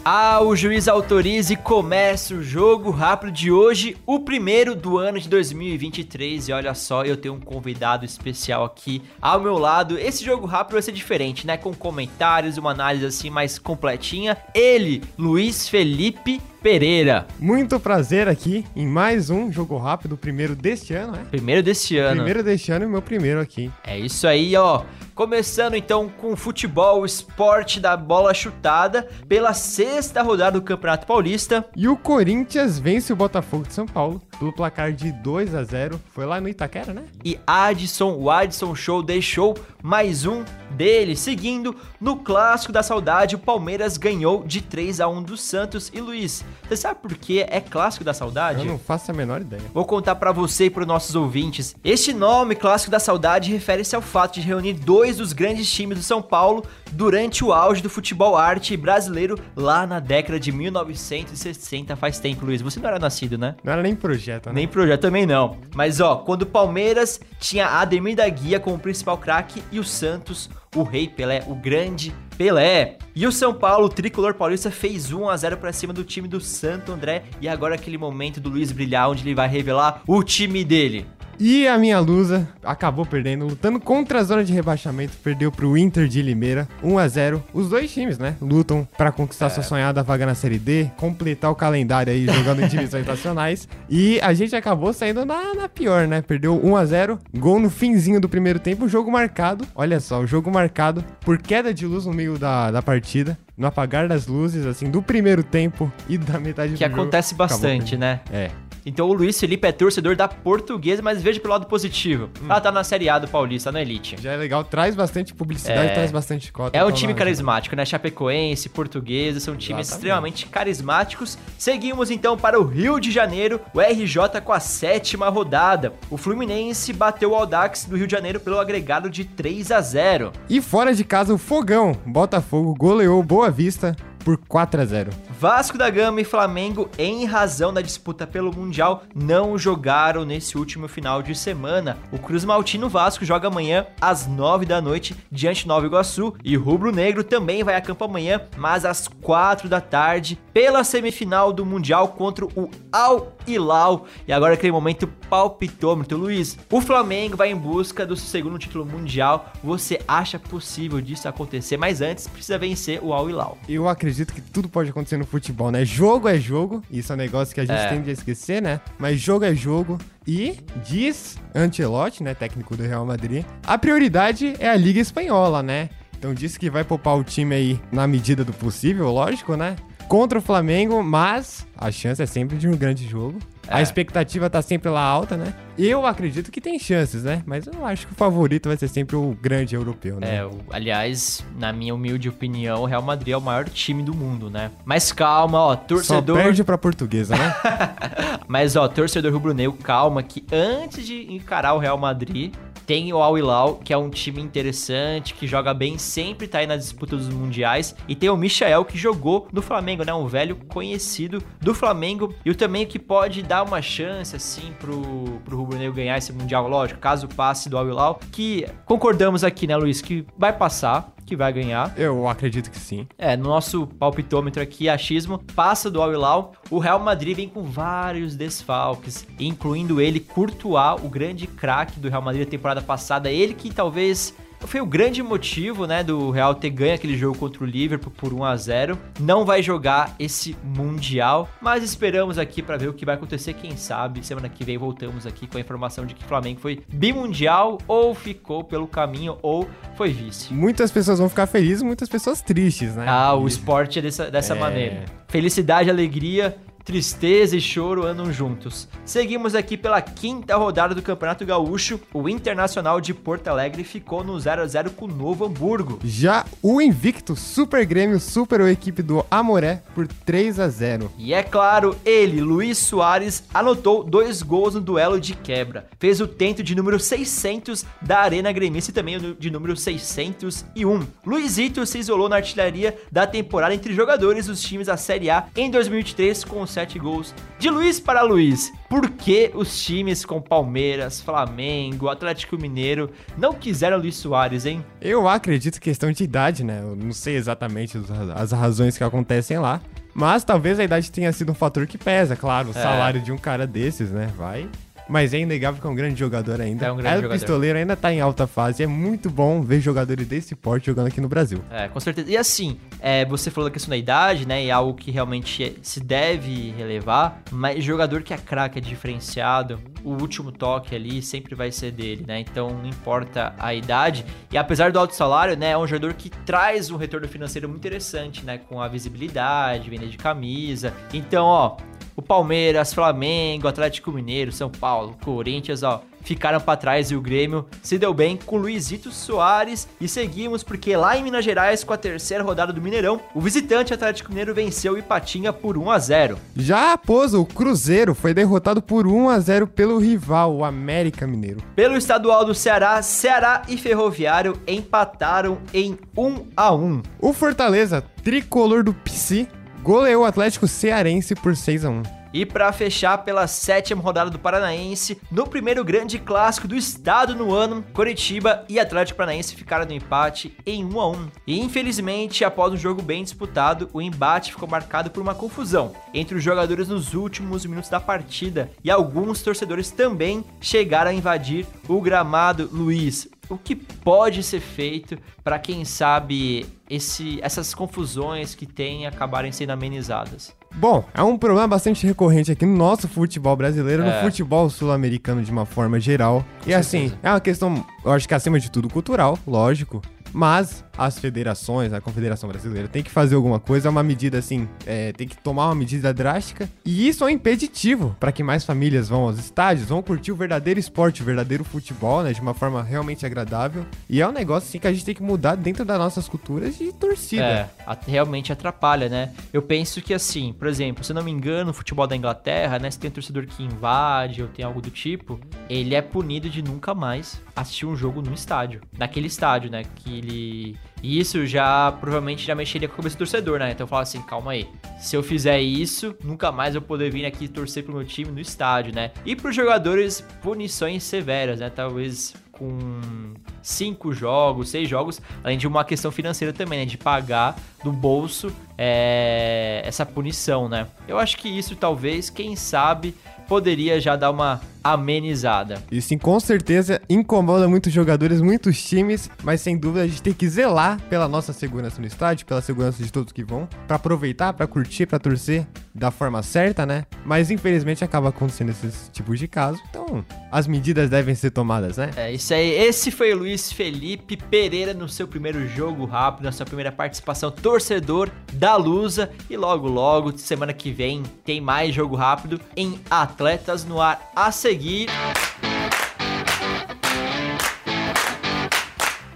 Ah, 0.06 0.40
o 0.40 0.56
juiz 0.56 0.88
autoriza 0.88 1.54
e 1.54 1.56
começa 1.56 2.36
o 2.36 2.44
jogo 2.44 2.92
rápido 2.92 3.32
de 3.32 3.52
hoje, 3.52 3.98
o 4.06 4.20
primeiro 4.20 4.76
do 4.76 5.00
ano 5.00 5.20
de 5.20 5.28
2023. 5.28 6.50
E 6.50 6.54
olha 6.54 6.76
só, 6.76 7.04
eu 7.04 7.18
tenho 7.18 7.34
um 7.34 7.40
convidado 7.40 8.06
especial 8.06 8.64
aqui 8.64 9.02
ao 9.20 9.42
meu 9.42 9.58
lado. 9.58 9.98
Esse 9.98 10.24
jogo 10.24 10.46
rápido 10.46 10.74
vai 10.74 10.84
ser 10.84 10.92
diferente, 10.92 11.48
né? 11.48 11.58
Com 11.58 11.74
comentários, 11.74 12.60
uma 12.60 12.70
análise 12.70 13.08
assim 13.08 13.32
mais 13.32 13.58
completinha. 13.58 14.38
Ele, 14.54 15.04
Luiz 15.18 15.68
Felipe 15.68 16.40
Pereira. 16.62 17.26
Muito 17.40 17.80
prazer 17.80 18.28
aqui 18.28 18.64
em 18.76 18.86
mais 18.86 19.32
um 19.32 19.52
jogo 19.52 19.78
rápido, 19.78 20.14
o 20.14 20.18
primeiro 20.18 20.56
deste 20.56 20.94
ano, 20.94 21.14
né? 21.14 21.26
Primeiro 21.32 21.64
desse 21.64 21.98
ano. 21.98 22.18
Primeiro 22.18 22.44
deste 22.44 22.72
ano 22.72 22.86
e 22.86 22.88
meu 22.88 23.02
primeiro 23.02 23.40
aqui. 23.40 23.72
É 23.84 23.98
isso 23.98 24.28
aí, 24.28 24.56
ó. 24.56 24.84
Começando 25.16 25.74
então 25.74 26.08
com 26.08 26.34
o 26.34 26.36
futebol, 26.36 27.02
o 27.02 27.06
esporte 27.06 27.80
da 27.80 27.98
bola 27.98 28.32
chutada, 28.34 29.10
pela 29.28 29.54
sexta 29.54 30.22
rodada 30.22 30.60
do 30.60 30.64
Campeonato 30.64 31.08
Paulista. 31.08 31.66
E 31.76 31.88
o 31.88 31.98
Corinthians 31.98 32.78
vence 32.78 33.12
o 33.12 33.16
Botafogo 33.16 33.66
de 33.68 33.74
São 33.74 33.88
Paulo 33.88 34.22
pelo 34.38 34.54
placar 34.54 34.94
de 34.94 35.12
2 35.12 35.56
a 35.56 35.64
0 35.64 36.00
Foi 36.14 36.26
lá 36.26 36.40
no 36.40 36.48
Itaquera, 36.48 36.94
né? 36.94 37.04
E 37.26 37.40
Adson, 37.46 38.14
o 38.14 38.30
Adson 38.30 38.76
Show 38.76 39.02
deixou 39.02 39.58
mais 39.82 40.28
um 40.28 40.44
dele. 40.72 41.16
Seguindo, 41.16 41.76
no 42.00 42.18
Clássico 42.18 42.72
da 42.72 42.82
Saudade, 42.82 43.36
o 43.36 43.40
Palmeiras 43.40 43.98
ganhou 43.98 44.44
de 44.44 44.62
3 44.62 45.00
a 45.02 45.08
1 45.08 45.24
do 45.24 45.38
Santos. 45.38 45.92
E 45.94 46.00
Luiz, 46.02 46.44
Você 46.68 46.78
sabe 46.78 47.00
por 47.02 47.14
que 47.16 47.42
é 47.42 47.60
clássico 47.60 48.04
da 48.04 48.14
saudade? 48.14 48.60
Eu 48.60 48.66
não 48.66 48.80
faço 48.80 49.12
a 49.12 49.14
menor 49.14 49.42
ideia. 49.42 49.62
Vou 49.74 49.86
contar 49.86 50.16
pra 50.16 50.32
você 50.32 50.66
e 50.66 50.70
pros 50.70 50.88
nossos 50.88 51.16
ouvintes. 51.16 51.76
Este 51.84 52.14
nome, 52.14 52.56
Clássico 52.56 52.92
da 52.92 53.00
Saudade, 53.00 53.52
refere-se 53.52 53.96
ao 53.96 54.02
fato 54.02 54.36
de 54.36 54.42
reunir 54.42 54.74
dois 54.74 55.18
dos 55.18 55.34
grandes 55.34 55.70
times 55.72 55.98
do 55.98 56.04
São 56.04 56.22
Paulo 56.22 56.64
durante 56.92 57.44
o 57.44 57.52
auge 57.54 57.82
do 57.82 57.90
futebol 57.90 58.38
arte 58.38 58.76
brasileiro 58.78 59.38
lá 59.56 59.86
na 59.86 60.00
década 60.00 60.40
de 60.40 60.52
1960. 60.52 61.96
Faz 61.96 62.20
tempo, 62.20 62.46
Luiz. 62.46 62.62
Você 62.62 62.80
não 62.80 62.88
era 62.90 63.00
nascido, 63.00 63.38
né? 63.38 63.56
Não 63.64 63.74
era 63.74 63.82
nem 63.82 63.96
projeto, 63.96 64.48
né? 64.48 64.54
Nem 64.54 64.68
projeto 64.68 65.02
também 65.02 65.26
não. 65.26 65.58
Mas 65.76 66.00
ó, 66.00 66.18
quando 66.18 66.44
o 66.44 66.46
Palmeiras 66.46 67.20
tinha 67.40 67.68
Ademir 67.68 68.16
da 68.16 68.28
Guia 68.30 68.60
como 68.60 68.78
principal 68.80 69.18
craque 69.18 69.64
e 69.72 69.80
o 69.80 69.84
Santos, 69.84 70.50
o 70.76 70.84
Rei 70.84 71.08
Pelé, 71.08 71.44
o 71.48 71.56
grande 71.56 72.14
Pelé. 72.38 72.98
E 73.14 73.28
o 73.28 73.32
São 73.32 73.54
Paulo, 73.54 73.88
o 73.88 73.90
tricolor 73.90 74.34
paulista, 74.34 74.72
fez 74.72 75.12
1 75.12 75.30
a 75.30 75.36
0 75.36 75.58
para 75.58 75.74
cima 75.74 75.92
do 75.92 76.04
time 76.04 76.30
do 76.30 76.40
Santo 76.40 76.94
André. 76.94 77.24
E 77.42 77.50
agora 77.50 77.76
aquele 77.76 77.98
momento 77.98 78.40
do 78.40 78.50
Luiz 78.50 78.72
brilhar, 78.72 79.10
onde 79.10 79.24
ele 79.24 79.36
vai 79.36 79.50
revelar 79.50 80.02
o 80.08 80.24
time 80.24 80.64
dele. 80.64 81.06
E 81.44 81.68
a 81.68 81.76
minha 81.76 82.00
Lusa 82.00 82.48
acabou 82.64 83.04
perdendo, 83.04 83.48
lutando 83.48 83.80
contra 83.80 84.20
a 84.20 84.24
zona 84.24 84.44
de 84.44 84.54
rebaixamento, 84.54 85.18
perdeu 85.24 85.52
pro 85.52 85.76
Inter 85.76 86.08
de 86.08 86.22
Limeira, 86.22 86.68
1 86.84 87.00
a 87.00 87.08
0 87.08 87.44
Os 87.52 87.68
dois 87.68 87.92
times, 87.92 88.20
né, 88.20 88.36
lutam 88.40 88.88
para 88.96 89.12
conquistar 89.12 89.50
sua 89.50 89.64
sonhada 89.64 90.04
vaga 90.04 90.24
na 90.24 90.36
Série 90.36 90.60
D, 90.60 90.92
completar 90.98 91.50
o 91.50 91.56
calendário 91.56 92.14
aí 92.14 92.28
jogando 92.28 92.62
em 92.62 92.68
divisões 92.68 93.08
nacionais. 93.08 93.68
E 93.90 94.22
a 94.22 94.36
gente 94.36 94.56
acabou 94.56 94.94
saindo 94.94 95.26
na, 95.26 95.56
na 95.56 95.68
pior, 95.68 96.08
né? 96.08 96.22
Perdeu 96.22 96.64
1 96.64 96.76
a 96.76 96.86
0 96.86 97.18
gol 97.36 97.60
no 97.60 97.72
finzinho 97.72 98.22
do 98.22 98.30
primeiro 98.30 98.60
tempo, 98.60 98.88
jogo 98.88 99.12
marcado. 99.12 99.66
Olha 99.74 100.00
só, 100.00 100.20
o 100.22 100.28
jogo 100.28 100.52
marcado 100.52 101.04
por 101.22 101.40
queda 101.40 101.74
de 101.74 101.88
luz 101.88 102.06
no 102.06 102.14
meio 102.14 102.38
da, 102.38 102.70
da 102.70 102.84
partida. 102.84 103.36
No 103.58 103.66
apagar 103.66 104.08
das 104.08 104.28
luzes, 104.28 104.66
assim, 104.66 104.90
do 104.92 105.02
primeiro 105.02 105.44
tempo 105.44 105.92
e 106.08 106.18
da 106.20 106.40
metade 106.40 106.74
Que 106.74 106.84
do 106.84 106.90
jogo. 106.90 107.02
acontece 107.02 107.34
acabou 107.34 107.48
bastante, 107.48 107.98
né? 107.98 108.20
É. 108.32 108.52
Então 108.86 109.08
o 109.10 109.14
Luiz 109.14 109.40
Felipe 109.40 109.68
é 109.68 109.72
torcedor 109.72 110.16
da 110.16 110.28
portuguesa, 110.28 111.02
mas 111.02 111.22
veja 111.22 111.40
pelo 111.40 111.54
lado 111.54 111.66
positivo. 111.68 112.30
Ela 112.44 112.60
tá 112.60 112.72
na 112.72 112.84
Série 112.84 113.10
A 113.10 113.20
do 113.20 113.28
Paulista, 113.28 113.72
na 113.72 113.82
Elite. 113.82 114.16
Já 114.22 114.32
é 114.32 114.38
legal, 114.38 114.64
traz 114.64 114.96
bastante 114.96 115.34
publicidade, 115.34 115.88
É. 115.90 115.94
traz 115.94 116.12
bastante 116.12 116.52
cota. 116.52 116.78
É 116.78 116.82
um 116.84 116.88
então, 116.88 116.98
time 116.98 117.14
na- 117.14 117.20
carismático, 117.20 117.76
né? 117.76 117.86
Chapecoense, 117.86 118.70
Portuguesa, 118.70 119.40
são 119.40 119.56
times 119.56 119.88
Exatamente. 119.88 119.94
extremamente 119.98 120.46
carismáticos. 120.48 121.38
Seguimos 121.58 122.10
então 122.10 122.38
para 122.38 122.60
o 122.60 122.64
Rio 122.64 123.00
de 123.00 123.12
Janeiro, 123.12 123.60
o 123.74 123.80
RJ 123.80 124.42
com 124.44 124.52
a 124.54 124.60
sétima 124.60 125.30
rodada. 125.30 125.94
O 126.10 126.18
Fluminense 126.18 126.92
bateu 126.94 127.32
o 127.32 127.36
Audax 127.36 127.86
do 127.86 127.96
Rio 127.98 128.08
de 128.08 128.12
Janeiro 128.12 128.40
pelo 128.40 128.60
agregado 128.60 129.10
de 129.10 129.26
3 129.26 129.72
a 129.72 129.82
0. 129.82 130.32
E 130.50 130.60
fora 130.62 130.94
de 130.96 131.04
casa, 131.04 131.34
o 131.34 131.38
Fogão, 131.38 131.92
Botafogo, 132.06 132.74
goleou 132.78 133.22
Boa 133.22 133.52
Vista 133.52 133.96
por 134.24 134.38
4 134.38 134.82
a 134.82 134.86
0 134.86 135.12
Vasco 135.40 135.78
da 135.78 135.90
Gama 135.90 136.22
e 136.22 136.24
Flamengo, 136.24 136.90
em 136.98 137.26
razão 137.26 137.74
da 137.74 137.82
disputa 137.82 138.28
pelo 138.28 138.56
Mundial, 138.56 139.04
não 139.16 139.58
jogaram 139.58 140.24
nesse 140.24 140.58
último 140.58 140.88
final 140.88 141.24
de 141.24 141.34
semana. 141.36 141.98
O 142.12 142.20
Cruz 142.20 142.46
Maltino 142.46 142.88
Vasco 142.90 143.26
joga 143.26 143.48
amanhã 143.48 143.88
às 144.00 144.28
9 144.28 144.66
da 144.66 144.82
noite 144.82 145.16
diante 145.32 145.68
Nova 145.68 145.86
Iguaçu 145.86 146.34
e 146.44 146.58
o 146.58 146.64
Rubro 146.64 146.92
Negro 146.92 147.24
também 147.24 147.64
vai 147.64 147.76
a 147.76 147.82
campo 147.82 148.06
amanhã, 148.06 148.42
mas 148.58 148.86
às 148.86 149.08
4 149.08 149.68
da 149.68 149.82
tarde, 149.82 150.40
pela 150.54 150.84
semifinal 150.84 151.52
do 151.52 151.66
Mundial 151.66 152.10
contra 152.10 152.46
o 152.46 152.70
Al 152.92 153.36
Hilal. 153.48 154.06
E 154.28 154.34
agora 154.34 154.54
aquele 154.54 154.72
momento 154.72 155.08
palpitômetro, 155.30 156.18
Luiz. 156.18 156.58
O 156.70 156.82
Flamengo 156.82 157.36
vai 157.38 157.52
em 157.52 157.56
busca 157.56 158.06
do 158.06 158.16
segundo 158.16 158.58
título 158.60 158.86
mundial. 158.86 159.52
Você 159.64 160.00
acha 160.08 160.38
possível 160.38 161.02
disso 161.02 161.28
acontecer? 161.28 161.78
Mas 161.78 162.02
antes 162.02 162.28
precisa 162.28 162.58
vencer 162.58 163.00
o 163.04 163.14
Al 163.14 163.30
Hilal. 163.30 163.58
Eu 163.68 163.88
acredito 163.88 164.34
que 164.34 164.42
tudo 164.42 164.70
pode 164.70 164.90
acontecer 164.90 165.18
no 165.18 165.26
futebol, 165.26 165.72
né? 165.72 165.84
Jogo 165.86 166.28
é 166.28 166.38
jogo, 166.40 166.84
isso 166.92 167.12
é 167.12 167.16
um 167.16 167.18
negócio 167.18 167.54
que 167.54 167.62
a 167.62 167.66
gente 167.66 167.80
É. 167.80 167.88
tende 167.90 168.10
a 168.10 168.14
esquecer, 168.14 168.62
né? 168.62 168.80
Mas 169.00 169.20
jogo 169.20 169.46
é 169.46 169.54
jogo. 169.56 169.98
E 170.28 170.58
diz 170.88 171.38
Ancelotti, 171.56 172.22
né, 172.22 172.36
técnico 172.36 172.78
do 172.78 172.84
Real 172.84 173.06
Madrid, 173.06 173.44
a 173.66 173.78
prioridade 173.78 174.54
é 174.60 174.70
a 174.70 174.76
Liga 174.76 175.00
Espanhola, 175.00 175.64
né? 175.64 175.90
Então 176.18 176.36
disse 176.36 176.60
que 176.60 176.70
vai 176.70 176.84
poupar 176.84 177.18
o 177.18 177.24
time 177.24 177.56
aí 177.56 177.80
na 177.92 178.06
medida 178.06 178.44
do 178.46 178.54
possível, 178.54 179.10
lógico, 179.12 179.56
né? 179.56 179.76
Contra 180.12 180.40
o 180.40 180.42
Flamengo, 180.42 181.02
mas 181.02 181.66
a 181.78 181.90
chance 181.90 182.22
é 182.22 182.26
sempre 182.26 182.58
de 182.58 182.68
um 182.68 182.76
grande 182.76 183.08
jogo. 183.08 183.40
A 183.66 183.80
É. 183.80 183.82
expectativa 183.82 184.50
tá 184.50 184.62
sempre 184.62 184.90
lá 184.90 185.00
alta, 185.02 185.38
né? 185.38 185.54
Eu 185.78 186.06
acredito 186.06 186.52
que 186.52 186.60
tem 186.60 186.78
chances, 186.78 187.24
né? 187.24 187.42
Mas 187.46 187.66
eu 187.66 187.86
acho 187.86 188.08
que 188.08 188.12
o 188.12 188.16
favorito 188.18 188.68
vai 188.68 188.76
ser 188.76 188.90
sempre 188.90 189.16
o 189.16 189.34
grande 189.42 189.74
europeu, 189.74 190.20
né? 190.20 190.36
É, 190.44 190.50
aliás, 190.70 191.46
na 191.58 191.72
minha 191.72 191.96
humilde 191.96 192.28
opinião, 192.28 192.82
o 192.82 192.86
Real 192.86 193.02
Madrid 193.02 193.34
é 193.34 193.38
o 193.38 193.42
maior 193.42 193.64
time 193.70 194.04
do 194.04 194.14
mundo, 194.14 194.50
né? 194.50 194.72
Mas 194.84 195.14
calma, 195.14 195.58
ó, 195.60 195.70
Só 195.76 195.76
torcedor. 195.78 196.36
perde 196.36 196.62
pra 196.66 196.78
portuguesa, 196.78 197.38
né? 197.38 197.56
Mas 198.50 198.76
ó, 198.76 198.90
torcedor 198.90 199.32
rubro-negro, 199.32 199.78
calma, 199.82 200.22
que 200.22 200.44
antes 200.52 201.08
de 201.08 201.34
encarar 201.34 201.72
o 201.74 201.80
Real 201.80 201.98
Madrid, 201.98 202.54
tem 202.86 203.12
o 203.14 203.18
Al 203.18 203.38
Hilal, 203.38 203.76
que 203.76 203.94
é 203.94 203.98
um 203.98 204.10
time 204.10 204.42
interessante, 204.42 205.34
que 205.34 205.48
joga 205.48 205.74
bem, 205.74 205.98
sempre 205.98 206.48
tá 206.48 206.60
aí 206.60 206.68
na 206.68 206.78
disputa 206.78 207.16
dos 207.16 207.30
mundiais. 207.30 207.96
E 208.08 208.16
tem 208.16 208.30
o 208.30 208.38
Michael, 208.38 208.86
que 208.86 208.98
jogou 208.98 209.48
no 209.52 209.62
Flamengo, 209.62 210.04
né? 210.04 210.14
Um 210.14 210.28
velho 210.28 210.56
conhecido 210.68 211.44
do 211.60 211.74
Flamengo. 211.74 212.34
E 212.46 212.50
o 212.50 212.56
também 212.56 212.86
que 212.86 213.00
pode 213.00 213.42
dar 213.42 213.64
uma 213.64 213.82
chance, 213.82 214.36
assim, 214.36 214.74
pro, 214.80 215.40
pro 215.46 215.58
rubro-negro 215.58 215.94
ganhar 215.94 216.18
esse 216.18 216.34
mundial, 216.34 216.68
lógico, 216.68 217.00
caso 217.00 217.28
passe 217.28 217.70
do 217.70 217.78
Al 217.78 217.88
Hilal. 217.88 218.20
Que 218.32 218.66
concordamos 218.86 219.44
aqui, 219.44 219.68
né, 219.68 219.76
Luiz, 219.76 220.02
que 220.02 220.26
vai 220.38 220.54
passar, 220.54 221.14
que 221.32 221.36
vai 221.38 221.54
ganhar. 221.54 221.94
Eu 221.98 222.28
acredito 222.28 222.70
que 222.70 222.78
sim. 222.78 223.08
É, 223.18 223.38
no 223.38 223.46
nosso 223.46 223.88
palpitômetro 223.88 224.62
aqui, 224.62 224.90
achismo, 224.90 225.38
passa 225.56 225.90
do 225.90 226.02
Al 226.02 226.12
Hilal. 226.12 226.52
O 226.70 226.78
Real 226.78 227.00
Madrid 227.00 227.38
vem 227.38 227.48
com 227.48 227.64
vários 227.64 228.36
desfalques, 228.36 229.26
incluindo 229.40 230.02
ele, 230.02 230.20
Courtois, 230.20 231.02
o 231.02 231.08
grande 231.08 231.48
craque 231.48 232.02
do 232.02 232.10
Real 232.10 232.22
Madrid 232.22 232.44
da 232.44 232.52
temporada 232.52 232.82
passada. 232.82 233.32
Ele 233.32 233.54
que 233.54 233.74
talvez 233.74 234.36
foi 234.68 234.80
o 234.82 234.86
grande 234.86 235.22
motivo, 235.24 235.86
né, 235.86 236.04
do 236.04 236.30
Real 236.32 236.56
ter 236.56 236.70
ganho 236.70 236.94
aquele 236.96 237.18
jogo 237.18 237.38
contra 237.38 237.64
o 237.64 237.66
Liverpool 237.68 238.12
por 238.16 238.34
1 238.34 238.44
a 238.44 238.56
0. 238.56 238.98
Não 239.20 239.44
vai 239.46 239.62
jogar 239.62 240.16
esse 240.20 240.56
mundial, 240.64 241.50
mas 241.62 241.84
esperamos 241.84 242.38
aqui 242.38 242.62
pra 242.62 242.78
ver 242.78 242.88
o 242.90 242.94
que 242.94 243.06
vai 243.06 243.16
acontecer, 243.16 243.54
quem 243.54 243.76
sabe. 243.76 244.26
Semana 244.26 244.48
que 244.50 244.64
vem 244.64 244.78
voltamos 244.78 245.26
aqui 245.26 245.48
com 245.48 245.58
a 245.58 245.62
informação 245.62 246.06
de 246.06 246.14
que 246.14 246.24
o 246.24 246.28
Flamengo 246.28 246.60
foi 246.60 246.82
bimundial 246.94 247.78
ou 247.88 248.14
ficou 248.16 248.64
pelo 248.64 248.88
caminho 248.88 249.38
ou 249.42 249.68
foi 249.96 250.10
vice. 250.10 250.54
Muitas 250.54 250.92
pessoas 250.92 251.20
vão 251.20 251.30
ficar 251.30 251.48
felizes, 251.48 251.84
muitas 251.84 252.08
pessoas 252.10 252.42
tristes, 252.42 252.96
né? 252.96 253.06
Ah, 253.08 253.34
o 253.36 253.48
esporte 253.48 254.00
é 254.00 254.02
dessa, 254.02 254.30
dessa 254.32 254.56
É. 254.56 254.60
maneira. 254.60 255.06
Felicidade, 255.28 255.90
alegria, 255.90 256.58
tristeza 256.84 257.56
e 257.56 257.62
choro 257.62 258.06
andam 258.06 258.32
juntos. 258.32 258.88
Seguimos 259.06 259.56
aqui 259.56 259.78
pela 259.78 260.02
quinta 260.02 260.56
rodada 260.56 260.96
do 260.96 261.02
Campeonato 261.02 261.46
Gaúcho. 261.46 262.00
O 262.14 262.28
Internacional 262.28 263.00
de 263.00 263.14
Porto 263.14 263.48
Alegre 263.48 263.84
ficou 263.84 264.24
no 264.24 264.40
0 264.40 264.62
a 264.62 264.68
0 264.68 264.92
com 264.92 265.06
o 265.06 265.08
Novo 265.08 265.46
Hamburgo. 265.46 266.00
Já 266.04 266.46
o 266.62 266.82
invicto 266.82 267.36
Super 267.36 267.86
Grêmio 267.86 268.20
superou 268.20 268.68
a 268.68 268.72
equipe 268.72 269.02
do 269.02 269.26
Amoré 269.30 269.84
por 269.94 270.08
3 270.08 270.60
a 270.60 270.68
0 270.68 271.12
E 271.18 271.34
é 271.34 271.44
claro, 271.44 271.96
ele, 272.06 272.42
Luiz 272.42 272.78
Soares, 272.78 273.44
anotou 273.54 274.04
dois 274.04 274.42
gols 274.42 274.76
no 274.76 274.82
duelo 274.82 275.20
de 275.20 275.36
quebra. 275.36 275.88
Fez 276.00 276.20
o 276.22 276.28
tento 276.28 276.64
de 276.64 276.76
número 276.76 277.00
600 277.00 277.86
da 278.02 278.20
Arena 278.20 278.52
Gremista 278.52 278.92
e 278.92 278.94
também 278.94 279.18
o 279.18 279.36
de 279.36 279.52
número 279.52 279.76
601. 279.76 281.08
Luizito 281.26 281.86
se 281.86 282.00
isolou 282.00 282.30
na 282.30 282.38
artilharia 282.38 282.98
da 283.12 283.28
temporada 283.28 283.74
entre 283.74 283.94
jogadores 283.94 284.48
dos 284.48 284.62
times 284.62 284.88
da 284.88 284.98
Série 284.98 285.30
A 285.30 285.46
em 285.56 285.70
2023 285.70 286.44
com 286.44 286.66
7 286.72 286.98
gols. 286.98 287.34
De 287.60 287.70
Luiz 287.70 288.00
para 288.00 288.22
Luiz, 288.24 288.72
por 288.90 289.10
que 289.10 289.52
os 289.54 289.84
times 289.84 290.26
com 290.26 290.42
Palmeiras, 290.42 291.22
Flamengo, 291.22 292.10
Atlético 292.10 292.58
Mineiro 292.58 293.12
não 293.38 293.54
quiseram 293.54 293.98
Luiz 293.98 294.16
Soares, 294.16 294.66
hein? 294.66 294.84
Eu 295.00 295.28
acredito 295.28 295.76
que 295.76 295.92
questão 295.92 296.12
de 296.12 296.24
idade, 296.24 296.64
né? 296.64 296.80
Eu 296.82 296.96
não 296.96 297.12
sei 297.12 297.36
exatamente 297.36 298.00
as 298.36 298.52
razões 298.52 298.98
que 298.98 299.04
acontecem 299.04 299.60
lá. 299.60 299.82
Mas 300.14 300.44
talvez 300.44 300.78
a 300.80 300.84
idade 300.84 301.10
tenha 301.12 301.32
sido 301.32 301.52
um 301.52 301.56
fator 301.56 301.88
que 301.88 301.98
pesa, 301.98 302.36
claro. 302.36 302.68
O 302.70 302.72
É. 302.72 302.74
salário 302.74 303.22
de 303.22 303.32
um 303.32 303.38
cara 303.38 303.66
desses, 303.66 304.12
né? 304.12 304.30
Vai. 304.38 304.68
Mas 305.12 305.34
é 305.34 305.40
inegável 305.40 305.82
que 305.82 305.86
é 305.86 305.90
um 305.90 305.96
grande 305.96 306.18
jogador 306.18 306.62
ainda. 306.62 306.86
É 306.86 306.92
um 306.92 306.96
grande 306.96 307.16
El 307.16 307.22
jogador. 307.24 307.40
Pistoleiro 307.40 307.78
ainda 307.78 307.98
tá 307.98 308.14
em 308.14 308.22
alta 308.22 308.48
fase. 308.48 308.82
É 308.82 308.88
muito 308.88 309.30
bom 309.30 309.62
ver 309.62 309.82
jogadores 309.82 310.26
desse 310.26 310.56
porte 310.56 310.86
jogando 310.86 311.08
aqui 311.08 311.20
no 311.20 311.28
Brasil. 311.28 311.62
É, 311.70 311.90
com 311.90 312.00
certeza. 312.00 312.32
E 312.32 312.38
assim, 312.38 312.78
é, 313.02 313.26
você 313.26 313.52
falou 313.52 313.70
da 313.70 313.74
questão 313.74 313.90
da 313.90 313.98
idade, 313.98 314.48
né? 314.48 314.64
E 314.64 314.70
é 314.70 314.72
algo 314.72 314.94
que 314.94 315.12
realmente 315.12 315.64
é- 315.66 315.74
se 315.82 316.00
deve 316.00 316.72
relevar. 316.78 317.42
Mas 317.52 317.84
jogador 317.84 318.22
que 318.22 318.34
é 318.34 318.38
craque, 318.38 318.78
é 318.80 318.82
diferenciado, 318.82 319.80
o 320.02 320.12
último 320.12 320.50
toque 320.50 320.96
ali 320.96 321.22
sempre 321.22 321.56
vai 321.56 321.72
ser 321.74 321.92
dele, 321.92 322.24
né? 322.26 322.40
Então 322.40 322.70
não 322.70 322.88
importa 322.88 323.54
a 323.60 323.74
idade. 323.74 324.26
E 324.50 324.58
apesar 324.58 324.94
do 324.94 325.00
alto 325.00 325.14
salário, 325.14 325.58
né? 325.58 325.72
É 325.72 325.78
um 325.78 325.86
jogador 325.86 326.14
que 326.14 326.30
traz 326.30 326.90
um 326.90 326.96
retorno 326.96 327.28
financeiro 327.28 327.68
muito 327.68 327.82
interessante, 327.82 328.46
né? 328.46 328.58
Com 328.58 328.80
a 328.82 328.88
visibilidade, 328.88 329.90
venda 329.90 330.08
de 330.08 330.18
camisa. 330.18 330.94
Então, 331.14 331.46
ó. 331.46 331.76
O 332.22 332.24
Palmeiras, 332.24 332.94
Flamengo, 332.94 333.68
Atlético 333.68 334.12
Mineiro, 334.12 334.52
São 334.52 334.70
Paulo, 334.70 335.18
Corinthians, 335.24 335.82
ó, 335.82 336.04
ficaram 336.22 336.62
para 336.62 336.78
trás 336.78 337.10
e 337.10 337.16
o 337.16 337.20
Grêmio 337.20 337.66
se 337.82 337.98
deu 337.98 338.14
bem 338.14 338.38
com 338.38 338.58
Luizito 338.58 339.12
Soares 339.12 339.88
e 340.00 340.08
seguimos 340.08 340.62
porque 340.62 340.96
lá 340.96 341.18
em 341.18 341.24
Minas 341.24 341.44
Gerais 341.44 341.84
com 341.84 341.94
a 341.94 341.98
terceira 341.98 342.44
rodada 342.44 342.72
do 342.72 342.80
Mineirão, 342.80 343.20
o 343.34 343.42
visitante 343.42 343.92
Atlético 343.92 344.30
Mineiro 344.30 344.54
venceu 344.54 344.94
o 344.94 345.00
Ipatinga 345.00 345.52
por 345.52 345.80
1 345.80 345.90
a 345.90 345.98
0. 345.98 346.38
Já 346.56 346.94
após 346.94 347.34
o 347.34 347.44
Cruzeiro 347.44 348.14
foi 348.14 348.36
derrotado 348.36 348.84
por 348.84 349.08
1 349.08 349.30
a 349.30 349.40
0 349.40 349.66
pelo 349.66 349.98
rival, 349.98 350.56
o 350.56 350.64
América 350.64 351.26
Mineiro. 351.26 351.64
Pelo 351.76 351.98
estadual 351.98 352.46
do 352.46 352.54
Ceará, 352.54 353.02
Ceará 353.02 353.64
e 353.68 353.78
Ferroviário 353.78 354.62
empataram 354.68 355.58
em 355.74 355.98
1 356.16 356.46
a 356.56 356.72
1. 356.72 357.02
O 357.20 357.34
Fortaleza, 357.34 358.00
tricolor 358.24 358.84
do 358.84 358.94
PC, 358.94 359.48
goleou 359.82 360.24
o 360.24 360.26
Atlético 360.26 360.68
Cearense 360.68 361.34
por 361.36 361.56
6 361.56 361.86
a 361.86 361.90
1. 361.90 362.04
E 362.34 362.46
para 362.46 362.72
fechar 362.72 363.18
pela 363.18 363.46
sétima 363.46 364.02
rodada 364.02 364.30
do 364.30 364.40
Paranaense, 364.40 365.20
no 365.30 365.46
primeiro 365.46 365.84
grande 365.84 366.18
clássico 366.18 366.66
do 366.66 366.76
estado 366.78 367.36
no 367.36 367.54
ano, 367.54 367.84
Coritiba 367.92 368.64
e 368.70 368.80
Atlético 368.80 369.18
Paranaense 369.18 369.54
ficaram 369.54 369.86
no 369.86 369.92
empate 369.92 370.56
em 370.66 370.86
1 370.86 371.02
a 371.02 371.10
1. 371.10 371.28
E 371.46 371.60
infelizmente, 371.60 372.46
após 372.46 372.72
um 372.72 372.78
jogo 372.78 373.02
bem 373.02 373.22
disputado, 373.22 373.90
o 373.92 374.02
embate 374.02 374.54
ficou 374.54 374.70
marcado 374.70 375.10
por 375.12 375.22
uma 375.22 375.36
confusão 375.36 375.92
entre 376.14 376.38
os 376.38 376.44
jogadores 376.44 376.88
nos 376.88 377.14
últimos 377.14 377.66
minutos 377.66 377.90
da 377.90 378.00
partida 378.00 378.72
e 378.82 378.90
alguns 378.90 379.42
torcedores 379.42 379.92
também 379.92 380.46
chegaram 380.62 381.12
a 381.12 381.14
invadir 381.14 381.66
o 381.90 382.00
gramado 382.00 382.70
Luiz. 382.72 383.28
O 383.50 383.58
que 383.58 383.76
pode 383.76 384.42
ser 384.42 384.62
feito 384.62 385.18
para 385.44 385.60
quem 385.60 385.84
sabe 385.84 386.66
esse, 386.94 387.40
essas 387.42 387.74
confusões 387.74 388.54
que 388.54 388.66
tem 388.66 389.06
acabarem 389.08 389.52
sendo 389.52 389.70
amenizadas? 389.72 390.54
Bom, 390.76 391.04
é 391.14 391.22
um 391.24 391.38
problema 391.38 391.68
bastante 391.68 392.06
recorrente 392.06 392.52
aqui 392.52 392.66
no 392.66 392.76
nosso 392.78 393.08
futebol 393.08 393.56
brasileiro, 393.56 394.04
É. 394.04 394.18
no 394.18 394.22
futebol 394.26 394.70
sul-americano 394.70 395.42
de 395.44 395.52
uma 395.52 395.66
forma 395.66 396.00
geral. 396.00 396.46
E 396.66 396.74
assim, 396.74 397.10
certeza. 397.10 397.20
é 397.24 397.30
uma 397.30 397.40
questão, 397.42 397.86
eu 398.06 398.12
acho 398.12 398.28
que 398.28 398.34
acima 398.34 398.60
de 398.60 398.70
tudo 398.72 398.90
cultural, 398.90 399.38
lógico. 399.48 400.02
Mas 400.34 400.84
as 400.98 401.20
federações, 401.20 401.94
a 401.94 402.02
Confederação 402.02 402.50
Brasileira 402.50 402.88
tem 402.88 403.02
que 403.02 403.10
fazer 403.10 403.36
alguma 403.36 403.60
coisa, 403.60 403.88
é 403.88 403.92
uma 403.92 404.04
medida 404.04 404.38
assim, 404.38 404.68
é, 404.86 405.12
tem 405.14 405.28
que 405.28 405.38
tomar 405.38 405.68
uma 405.68 405.76
medida 405.76 406.14
drástica. 406.14 406.70
E 406.86 407.08
isso 407.08 407.24
é 407.24 407.28
um 407.28 407.30
impeditivo 407.30 408.16
para 408.20 408.32
que 408.32 408.44
mais 408.44 408.64
famílias 408.64 409.10
vão 409.10 409.24
aos 409.24 409.40
estádios, 409.40 409.90
vão 409.90 410.02
curtir 410.02 410.32
o 410.32 410.36
verdadeiro 410.36 410.80
esporte, 410.80 411.22
o 411.22 411.26
verdadeiro 411.26 411.64
futebol, 411.64 412.24
né, 412.24 412.34
de 412.34 412.42
uma 412.42 412.54
forma 412.54 412.84
realmente 412.84 413.26
agradável. 413.26 413.86
E 414.10 414.22
é 414.22 414.28
um 414.28 414.32
negócio 414.32 414.68
assim 414.68 414.80
que 414.80 414.88
a 414.88 414.94
gente 414.94 415.06
tem 415.06 415.16
que 415.16 415.24
mudar 415.24 415.56
dentro 415.56 415.84
das 415.84 415.98
nossas 415.98 416.28
culturas 416.28 416.78
de 416.78 416.92
torcida. 416.94 417.44
É, 417.44 417.70
realmente 418.08 418.52
atrapalha, 418.52 419.10
né? 419.10 419.32
Eu 419.52 419.62
penso 419.62 420.02
que 420.02 420.14
assim, 420.14 420.54
por 420.54 420.68
exemplo, 420.68 421.04
se 421.04 421.14
não 421.14 421.24
me 421.24 421.32
engano, 421.32 421.72
o 421.72 421.74
futebol 421.74 422.08
da 422.08 422.16
Inglaterra, 422.16 422.80
né? 422.80 422.92
Se 422.92 423.00
tem 423.00 423.10
um 423.10 423.14
torcedor 423.14 423.46
que 423.46 423.64
invade 423.64 424.42
ou 424.42 424.48
tem 424.48 424.64
algo 424.64 424.82
do 424.82 424.90
tipo, 424.90 425.40
ele 425.70 425.96
é 425.96 426.02
punido 426.02 426.50
de 426.50 426.62
nunca 426.62 426.94
mais 426.94 427.42
assistir 427.56 427.86
um 427.86 427.96
jogo 427.96 428.22
no 428.22 428.34
estádio. 428.34 428.82
Naquele 428.98 429.28
estádio, 429.28 429.70
né? 429.70 429.84
Que 429.96 430.18
ele. 430.18 430.78
E 431.04 431.20
isso 431.20 431.46
já 431.46 431.92
provavelmente 432.00 432.46
já 432.46 432.54
mexeria 432.54 432.88
com 432.88 432.94
a 432.94 432.98
cabeça 432.98 433.16
do 433.16 433.20
torcedor, 433.20 433.60
né? 433.60 433.72
Então 433.72 433.86
eu 433.86 433.88
falo 433.88 434.04
assim, 434.04 434.22
calma 434.22 434.52
aí. 434.52 434.68
Se 435.00 435.16
eu 435.16 435.24
fizer 435.24 435.60
isso, 435.60 436.16
nunca 436.24 436.52
mais 436.52 436.76
eu 436.76 436.82
poder 436.82 437.12
vir 437.12 437.26
aqui 437.26 437.48
torcer 437.48 437.84
pro 437.84 437.94
meu 437.94 438.06
time 438.06 438.32
no 438.32 438.40
estádio, 438.40 438.94
né? 438.94 439.12
E 439.26 439.36
pros 439.36 439.56
jogadores, 439.56 440.22
punições 440.42 441.04
severas, 441.04 441.60
né? 441.60 441.70
Talvez 441.70 442.36
com 442.52 443.34
cinco 443.64 444.14
jogos, 444.14 444.70
seis 444.70 444.88
jogos, 444.88 445.20
além 445.44 445.58
de 445.58 445.68
uma 445.68 445.84
questão 445.84 446.12
financeira 446.12 446.54
também, 446.54 446.80
né? 446.80 446.86
De 446.86 446.98
pagar 446.98 447.56
do 447.84 447.92
bolso 447.92 448.56
é, 448.78 449.82
essa 449.84 450.06
punição, 450.06 450.70
né? 450.70 450.86
Eu 451.08 451.18
acho 451.18 451.38
que 451.38 451.50
isso 451.50 451.76
talvez, 451.76 452.30
quem 452.30 452.56
sabe, 452.56 453.16
poderia 453.48 454.00
já 454.00 454.16
dar 454.16 454.30
uma 454.30 454.62
amenizada. 454.84 455.82
E 455.92 456.02
sim, 456.02 456.18
com 456.18 456.40
certeza 456.40 457.02
incomoda 457.10 457.68
muitos 457.68 457.92
jogadores, 457.92 458.42
muitos 458.42 458.84
times, 458.84 459.30
mas 459.44 459.62
sem 459.62 459.78
dúvida 459.78 460.04
a 460.04 460.08
gente 460.08 460.22
tem 460.22 460.34
que 460.34 460.48
zelar 460.48 461.00
pela 461.10 461.28
nossa 461.28 461.54
segurança 461.54 462.00
no 462.00 462.08
estádio, 462.08 462.46
pela 462.46 462.62
segurança 462.62 463.04
de 463.04 463.12
todos 463.12 463.34
que 463.34 463.44
vão, 463.44 463.68
pra 463.88 463.96
aproveitar, 463.96 464.54
pra 464.54 464.68
curtir, 464.68 465.06
pra 465.06 465.20
torcer 465.20 465.68
da 465.94 466.10
forma 466.10 466.42
certa, 466.42 466.86
né? 466.86 467.06
Mas 467.26 467.52
infelizmente 467.52 468.04
acaba 468.04 468.30
acontecendo 468.30 468.70
esses 468.70 469.10
tipos 469.12 469.38
de 469.38 469.48
casos, 469.48 469.82
então 469.90 470.26
as 470.52 470.68
medidas 470.68 471.10
devem 471.10 471.36
ser 471.36 471.52
tomadas, 471.52 471.98
né? 471.98 472.12
É 472.16 472.32
isso 472.32 472.54
aí. 472.54 472.72
Esse 472.72 473.12
foi 473.12 473.34
o 473.34 473.38
Luiz 473.38 473.72
Felipe 473.72 474.38
Pereira 474.38 474.94
no 474.94 475.08
seu 475.08 475.28
primeiro 475.28 475.68
jogo 475.68 476.06
rápido, 476.06 476.46
na 476.46 476.52
sua 476.52 476.66
primeira 476.66 476.92
participação 476.92 477.52
torcedor 477.52 478.30
da 478.54 478.76
Lusa. 478.76 479.30
E 479.50 479.58
logo, 479.58 479.88
logo, 479.88 480.38
semana 480.38 480.74
que 480.74 480.92
vem, 480.92 481.24
tem 481.44 481.60
mais 481.60 481.94
jogo 481.94 482.16
rápido 482.16 482.60
em 482.76 483.00
Atletas 483.10 483.86
no 483.86 484.02
Ar 484.02 484.32
a 484.36 484.52
seguir. 484.72 485.10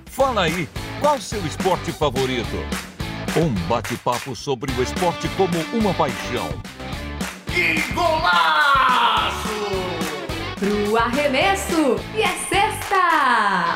Fala 0.06 0.44
aí, 0.44 0.70
qual 1.02 1.20
seu 1.20 1.46
esporte 1.46 1.92
favorito? 1.92 2.56
Um 3.36 3.50
bate-papo 3.68 4.34
sobre 4.34 4.72
o 4.72 4.82
esporte 4.82 5.28
como 5.36 5.60
uma 5.74 5.94
paixão. 5.94 6.50
Pro 10.58 10.98
arremesso 10.98 11.98
e 12.16 12.22
é 12.22 12.38
sexta! 12.48 13.75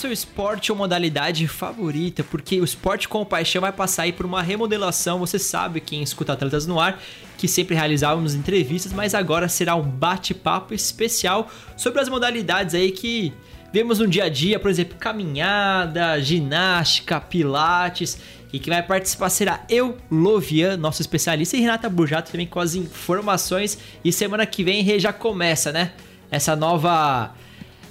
Seu 0.00 0.10
esporte 0.10 0.72
ou 0.72 0.78
modalidade 0.78 1.46
favorita? 1.46 2.24
Porque 2.24 2.60
o 2.60 2.64
esporte 2.64 3.08
com 3.08 3.24
paixão 3.24 3.60
vai 3.60 3.72
passar 3.72 4.04
aí 4.04 4.12
por 4.12 4.24
uma 4.24 4.42
remodelação. 4.42 5.18
Você 5.18 5.38
sabe, 5.38 5.80
quem 5.80 6.02
escuta 6.02 6.32
Atletas 6.32 6.66
no 6.66 6.80
Ar, 6.80 7.00
que 7.36 7.46
sempre 7.46 7.74
realizávamos 7.76 8.34
entrevistas, 8.34 8.92
mas 8.92 9.14
agora 9.14 9.48
será 9.48 9.76
um 9.76 9.82
bate-papo 9.82 10.72
especial 10.72 11.50
sobre 11.76 12.00
as 12.00 12.08
modalidades 12.08 12.74
aí 12.74 12.90
que 12.90 13.32
vemos 13.72 13.98
no 13.98 14.08
dia 14.08 14.24
a 14.24 14.28
dia, 14.28 14.58
por 14.58 14.70
exemplo, 14.70 14.96
caminhada, 14.98 16.20
ginástica, 16.20 17.20
pilates. 17.20 18.18
E 18.52 18.58
quem 18.58 18.72
vai 18.72 18.82
participar 18.82 19.28
será 19.28 19.64
eu, 19.68 19.96
Lovian, 20.10 20.76
nosso 20.76 21.02
especialista, 21.02 21.56
e 21.56 21.60
Renata 21.60 21.88
Burjato 21.88 22.32
também 22.32 22.46
com 22.46 22.58
as 22.58 22.74
informações. 22.74 23.78
E 24.02 24.10
semana 24.10 24.46
que 24.46 24.64
vem 24.64 24.98
já 24.98 25.12
começa, 25.12 25.70
né? 25.70 25.92
Essa 26.30 26.56
nova 26.56 27.34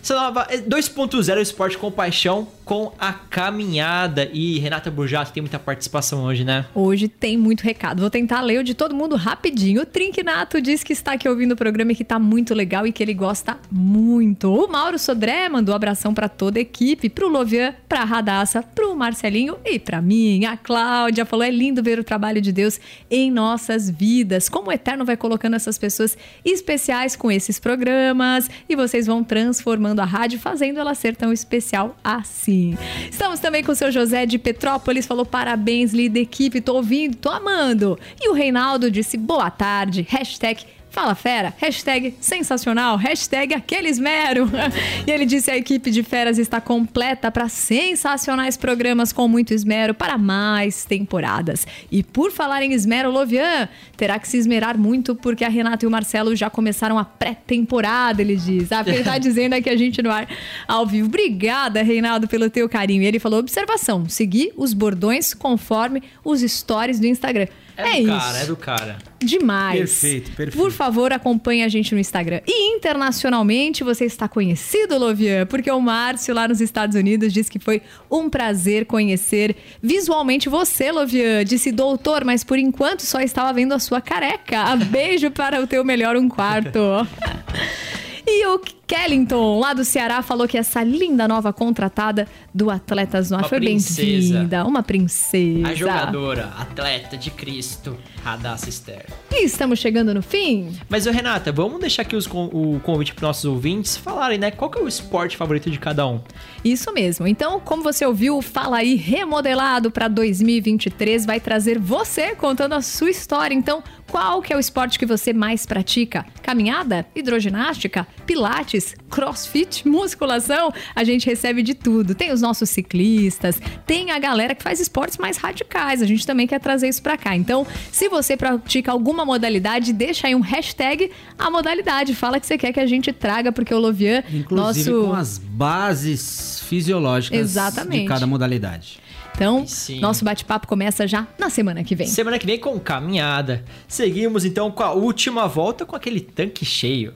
nova 0.08 0.48
é 0.50 0.58
2.0 0.58 1.42
Esporte 1.42 1.78
com 1.78 1.92
Paixão 1.92 2.48
com 2.70 2.94
a 3.00 3.12
caminhada. 3.12 4.30
E 4.32 4.60
Renata 4.60 4.92
Burjato 4.92 5.34
tem 5.34 5.42
muita 5.42 5.58
participação 5.58 6.24
hoje, 6.26 6.44
né? 6.44 6.68
Hoje 6.76 7.08
tem 7.08 7.36
muito 7.36 7.62
recado. 7.62 8.02
Vou 8.02 8.12
tentar 8.12 8.42
ler 8.42 8.60
o 8.60 8.64
de 8.64 8.76
todo 8.76 8.94
mundo 8.94 9.16
rapidinho. 9.16 9.82
O 9.82 9.86
Trinquinato 9.88 10.62
diz 10.62 10.84
que 10.84 10.94
está 10.94 11.14
aqui 11.14 11.28
ouvindo 11.28 11.54
o 11.54 11.56
programa 11.56 11.94
e 11.94 11.96
que 11.96 12.04
tá 12.04 12.20
muito 12.20 12.54
legal 12.54 12.86
e 12.86 12.92
que 12.92 13.02
ele 13.02 13.16
gosta 13.16 13.58
muito. 13.72 14.54
O 14.54 14.68
Mauro 14.68 15.00
Sodré 15.00 15.50
mandou 15.50 15.74
um 15.74 15.76
abração 15.76 16.14
para 16.14 16.30
toda 16.30 16.60
a 16.60 16.62
equipe, 16.62 17.10
pro 17.10 17.28
Lovian, 17.28 17.74
pra 17.88 18.04
Radassa, 18.04 18.62
pro 18.62 18.96
Marcelinho 18.96 19.58
e 19.66 19.80
pra 19.80 20.00
mim. 20.00 20.46
A 20.46 20.56
Cláudia 20.56 21.26
falou: 21.26 21.44
é 21.44 21.50
lindo 21.50 21.82
ver 21.82 21.98
o 21.98 22.04
trabalho 22.04 22.40
de 22.40 22.52
Deus 22.52 22.80
em 23.10 23.32
nossas 23.32 23.90
vidas. 23.90 24.48
Como 24.48 24.70
o 24.70 24.72
Eterno 24.72 25.04
vai 25.04 25.18
colocando 25.18 25.56
essas 25.56 25.80
pessoas 25.80 26.16
especiais 26.46 27.16
com 27.16 27.32
esses 27.32 27.58
programas 27.60 28.48
e 28.70 28.76
vocês 28.76 29.08
vão 29.08 29.24
transformando 29.24 29.88
a 29.97 30.06
rádio, 30.06 30.38
fazendo 30.38 30.80
ela 30.80 30.93
ser 30.93 31.15
tão 31.15 31.34
especial 31.34 31.95
assim. 32.04 32.78
Estamos 33.10 33.39
também 33.39 33.63
com 33.63 33.71
o 33.71 33.75
seu 33.75 33.91
José 33.91 34.28
de 34.28 34.38
Petrópolis, 34.38 35.08
falou 35.08 35.25
parabéns, 35.25 35.93
líder 35.93 36.21
equipe, 36.21 36.62
tô 36.62 36.75
ouvindo, 36.75 37.15
tô 37.15 37.30
amando. 37.30 37.97
E 38.21 38.30
o 38.30 38.34
Reinaldo 38.34 38.91
disse 38.91 39.17
boa 39.17 39.49
tarde, 39.49 40.06
hashtag 40.08 40.65
Fala 40.89 41.13
Fera, 41.13 41.54
hashtag 41.58 42.15
sensacional, 42.19 42.97
hashtag 42.97 43.54
aquele 43.54 43.89
esmero. 43.89 44.49
E 45.06 45.12
ele 45.12 45.25
disse 45.25 45.49
a 45.49 45.58
equipe 45.58 45.89
de 45.91 46.04
feras 46.04 46.38
está 46.38 46.60
completa 46.60 47.32
para 47.32 47.47
sensacionais 47.47 48.58
programas 48.58 49.12
com 49.13 49.28
muito 49.28 49.54
esmero 49.54 49.93
para 49.93 50.17
mais 50.17 50.84
temporadas. 50.86 51.65
E 51.91 52.04
por 52.04 52.32
falar 52.32 52.62
em 52.62 52.73
esmero, 52.73 53.10
Lovian 53.12 53.67
terá 53.97 54.19
que 54.19 54.28
se 54.28 54.38
esmerar 54.38 54.78
muito 54.78 55.15
porque 55.15 55.43
a 55.43 55.49
Renata 55.49 55.86
e 55.86 55.88
o 55.88 55.91
Marcelo 55.91 56.36
já 56.36 56.49
começaram 56.49 56.97
a 56.99 57.06
pré-temporada, 57.06 58.21
ele 58.21 58.36
diz. 58.36 58.71
Ah, 58.71 58.84
ele 58.86 59.04
tá 59.04 59.17
dizendo 59.19 59.54
aqui 59.54 59.69
a 59.69 59.78
gente 59.78 60.02
no 60.02 60.12
ar 60.12 60.28
ao 60.67 60.86
vivo. 60.86 61.08
Obrigada, 61.08 61.82
Reinaldo, 61.82 62.28
pelo 62.28 62.49
teu 62.49 62.67
carinho. 62.67 63.04
E 63.04 63.06
ele 63.06 63.19
falou, 63.19 63.39
observação, 63.39 64.08
seguir 64.08 64.52
os 64.56 64.73
bordões 64.73 65.34
conforme 65.34 66.04
os 66.23 66.41
stories 66.41 66.99
do 66.99 67.08
Instagram. 67.08 67.47
É, 67.78 67.82
É, 67.82 67.93
do 67.93 67.99
isso. 67.99 68.08
cara, 68.08 68.38
é 68.39 68.45
do 68.45 68.56
cara. 68.56 68.97
Demais. 69.22 69.80
Perfeito, 69.80 70.32
perfeito. 70.32 70.58
Por 70.58 70.72
favor, 70.72 71.12
acompanhe 71.12 71.64
a 71.64 71.68
gente 71.68 71.94
no 71.94 72.00
Instagram. 72.00 72.42
E 72.48 72.76
internacionalmente 72.76 73.84
você 73.84 74.06
está 74.06 74.28
conhecido, 74.28 74.98
Lovian, 74.98 75.46
porque 75.46 75.70
o 75.70 75.80
Márcio 75.80 76.34
lá 76.34 76.48
nos 76.48 76.62
Estados 76.62 76.96
Unidos 76.96 77.34
disse 77.34 77.52
que 77.52 77.60
foi 77.60 77.82
um 78.10 78.30
prazer 78.30 78.86
conhecer 78.86 79.56
visualmente 79.82 80.50
você, 80.50 80.92
Lovian. 80.92 81.44
Disse 81.44 81.72
doutor, 81.72 82.24
mas 82.24 82.44
por 82.44 82.58
enquanto 82.58 83.02
só 83.02 83.20
estava 83.20 83.52
vendo 83.54 83.74
a 83.74 83.80
sua 83.80 84.02
careca. 84.02 84.76
Beijo 84.90 85.32
para 85.32 85.62
o 85.62 85.68
teu 85.68 85.84
melhor 85.84 86.16
um 86.16 86.30
quarto. 86.30 86.80
E 88.32 88.46
o 88.46 88.60
Kellington, 88.89 89.60
lá 89.60 89.71
do 89.71 89.86
Ceará, 89.86 90.23
falou 90.23 90.47
que 90.47 90.58
essa 90.58 90.84
linda 90.84 91.28
nova 91.28 91.54
contratada 91.54 92.28
do 92.52 92.71
Atletas 92.71 93.30
no 93.30 93.38
Ar 93.38 93.47
foi 93.47 93.60
bem-vinda. 93.60 94.65
Uma 94.65 94.82
princesa. 94.82 95.67
A 95.67 95.75
jogadora, 95.75 96.52
atleta 96.58 97.15
de 97.15 97.30
Cristo, 97.30 97.95
Radassa 98.23 98.67
Esther. 98.67 99.06
E 99.32 99.45
estamos 99.45 99.78
chegando 99.78 100.12
no 100.12 100.23
fim. 100.23 100.75
Mas, 100.89 101.06
Renata, 101.06 101.52
vamos 101.52 101.80
deixar 101.80 102.02
aqui 102.02 102.15
os 102.15 102.25
o 102.25 102.80
convite 102.82 103.13
para 103.13 103.28
nossos 103.28 103.45
ouvintes 103.45 103.95
falarem, 103.95 104.39
né? 104.39 104.49
Qual 104.49 104.71
que 104.71 104.80
é 104.80 104.82
o 104.82 104.88
esporte 104.88 105.38
favorito 105.38 105.69
de 105.69 105.78
cada 105.78 106.08
um? 106.08 106.19
Isso 106.65 106.91
mesmo. 106.91 107.28
Então, 107.28 107.60
como 107.60 107.84
você 107.84 108.04
ouviu, 108.08 108.41
Fala 108.41 108.78
aí 108.78 108.95
remodelado 108.95 109.91
para 109.91 110.08
2023 110.08 111.28
vai 111.28 111.39
trazer 111.39 111.78
você 111.78 112.34
contando 112.36 112.73
a 112.73 112.82
sua 112.82 113.12
história. 113.12 113.54
Então, 113.54 113.84
qual 114.10 114.41
que 114.41 114.52
é 114.52 114.56
o 114.58 114.60
esporte 114.60 114.98
que 114.98 115.06
você 115.06 115.32
mais 115.32 115.65
pratica? 115.65 116.26
Caminhada, 116.41 117.06
hidroginástica, 117.15 118.08
pilates, 118.26 118.95
crossfit, 119.10 119.88
musculação? 119.88 120.74
A 120.95 121.04
gente 121.04 121.28
recebe 121.28 121.62
de 121.62 121.76
tudo. 121.76 122.15
Tem 122.15 122.32
os 122.32 122.41
nossos 122.41 122.69
ciclistas, 122.69 123.62
tem 123.86 124.12
a 124.12 124.19
galera 124.19 124.56
que 124.56 124.63
faz 124.63 124.80
esportes 124.80 125.17
mais 125.17 125.38
radicais. 125.38 126.02
A 126.02 126.06
gente 126.06 126.26
também 126.26 126.48
quer 126.48 126.60
trazer 126.60 126.89
isso 126.89 127.02
para 127.02 127.17
cá. 127.17 127.36
Então, 127.36 127.65
se 127.91 128.10
você 128.10 128.36
pratica 128.36 128.91
alguma 128.91 129.24
modalidade, 129.24 129.93
deixa 129.93 130.28
aí 130.28 130.36
um 130.36 130.41
hashtag 130.41 131.12
a 131.38 131.52
modalidade. 131.52 132.15
Fala 132.15 132.39
que 132.39 132.48
você 132.48 132.58
quer 132.58 132.74
que 132.74 132.80
a 132.80 132.88
gente 132.88 133.13
traga, 133.13 133.52
porque 133.52 133.74
o 133.74 133.80
Lovian, 133.80 134.24
Inclusive 134.34 134.89
nosso 134.89 135.08
com 135.08 135.13
as 135.13 135.38
bases 135.38 136.62
fisiológicas 136.62 137.39
Exatamente. 137.39 138.02
de 138.02 138.08
cada 138.08 138.26
modalidade. 138.26 139.00
Então, 139.39 139.65
Sim. 139.65 140.02
nosso 140.02 140.25
bate-papo 140.25 140.67
começa 140.67 141.08
já 141.08 141.25
na 141.38 141.49
semana 141.49 141.82
que 141.82 141.95
vem. 141.95 142.06
Semana 142.08 142.38
que 142.38 142.45
vem 142.45 142.60
com 142.60 142.78
caminhada. 142.78 143.63
Seguimos 143.88 144.43
então 144.43 144.69
com 144.69 144.84
a 144.84 144.91
última 144.91 145.47
volta 145.47 145.86
com 145.86 145.95
aquele 145.95 146.19
tanque 146.19 146.65
cheio. 146.65 147.13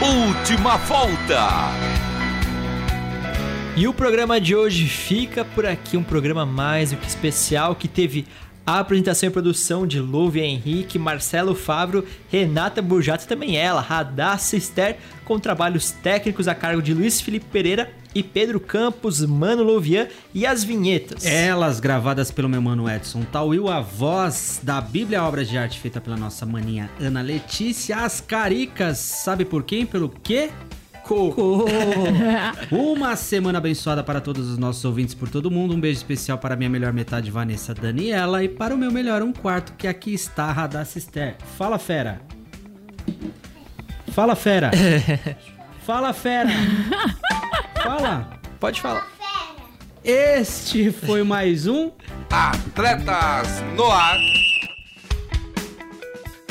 Última 0.00 0.76
volta. 0.78 1.48
E 3.76 3.86
o 3.86 3.94
programa 3.94 4.40
de 4.40 4.56
hoje 4.56 4.88
fica 4.88 5.44
por 5.44 5.64
aqui, 5.64 5.96
um 5.96 6.02
programa 6.02 6.44
mais 6.44 6.90
do 6.90 6.96
que 6.96 7.06
especial 7.06 7.76
que 7.76 7.86
teve 7.86 8.26
a 8.66 8.78
apresentação 8.78 9.28
e 9.28 9.32
produção 9.32 9.86
de 9.86 9.98
Lúvia 9.98 10.44
Henrique, 10.44 10.98
Marcelo 10.98 11.54
Fabro, 11.54 12.04
Renata 12.28 12.80
Burjato 12.80 13.24
e 13.24 13.28
também 13.28 13.56
ela, 13.56 13.80
Radassa 13.80 14.56
Esther, 14.56 14.98
com 15.24 15.38
trabalhos 15.38 15.90
técnicos 15.90 16.46
a 16.46 16.54
cargo 16.54 16.82
de 16.82 16.94
Luiz 16.94 17.20
Felipe 17.20 17.46
Pereira 17.50 17.92
e 18.14 18.22
Pedro 18.22 18.60
Campos, 18.60 19.24
Mano 19.24 19.62
Louvian 19.62 20.06
e 20.34 20.46
as 20.46 20.62
vinhetas. 20.62 21.24
Elas 21.24 21.80
gravadas 21.80 22.30
pelo 22.30 22.48
meu 22.48 22.60
mano 22.60 22.88
Edson 22.88 23.22
Tauil, 23.22 23.68
a 23.68 23.80
voz 23.80 24.60
da 24.62 24.80
Bíblia 24.80 25.24
Obras 25.24 25.48
de 25.48 25.56
Arte 25.58 25.78
feita 25.78 26.00
pela 26.00 26.16
nossa 26.16 26.44
maninha 26.44 26.90
Ana 27.00 27.22
Letícia, 27.22 27.96
as 27.98 28.20
caricas, 28.20 28.98
sabe 28.98 29.44
por 29.44 29.62
quem? 29.62 29.86
Pelo 29.86 30.08
quê? 30.08 30.50
Cocô. 31.12 31.66
Uma 32.72 33.16
semana 33.16 33.58
abençoada 33.58 34.02
para 34.02 34.18
todos 34.18 34.48
os 34.48 34.56
nossos 34.56 34.82
ouvintes 34.82 35.14
por 35.14 35.28
todo 35.28 35.50
mundo. 35.50 35.74
Um 35.74 35.80
beijo 35.80 35.98
especial 35.98 36.38
para 36.38 36.56
minha 36.56 36.70
melhor 36.70 36.90
metade, 36.92 37.30
Vanessa 37.30 37.74
Daniela. 37.74 38.42
E 38.42 38.48
para 38.48 38.74
o 38.74 38.78
meu 38.78 38.90
melhor 38.90 39.20
um 39.22 39.30
quarto, 39.30 39.74
que 39.74 39.86
aqui 39.86 40.14
está, 40.14 40.50
Radassa 40.50 40.96
Esther. 40.96 41.36
Fala, 41.58 41.78
fera. 41.78 42.22
Fala, 44.08 44.34
fera. 44.34 44.70
Fala, 45.84 46.14
fera. 46.14 46.50
Fala. 47.82 48.40
Pode 48.58 48.80
falar. 48.80 49.06
Este 50.04 50.90
foi 50.90 51.22
mais 51.22 51.66
um 51.66 51.90
Atletas 52.30 53.62
no 53.76 53.84
ar. 53.90 54.16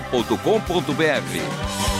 transmundial.com.br. 0.00 1.97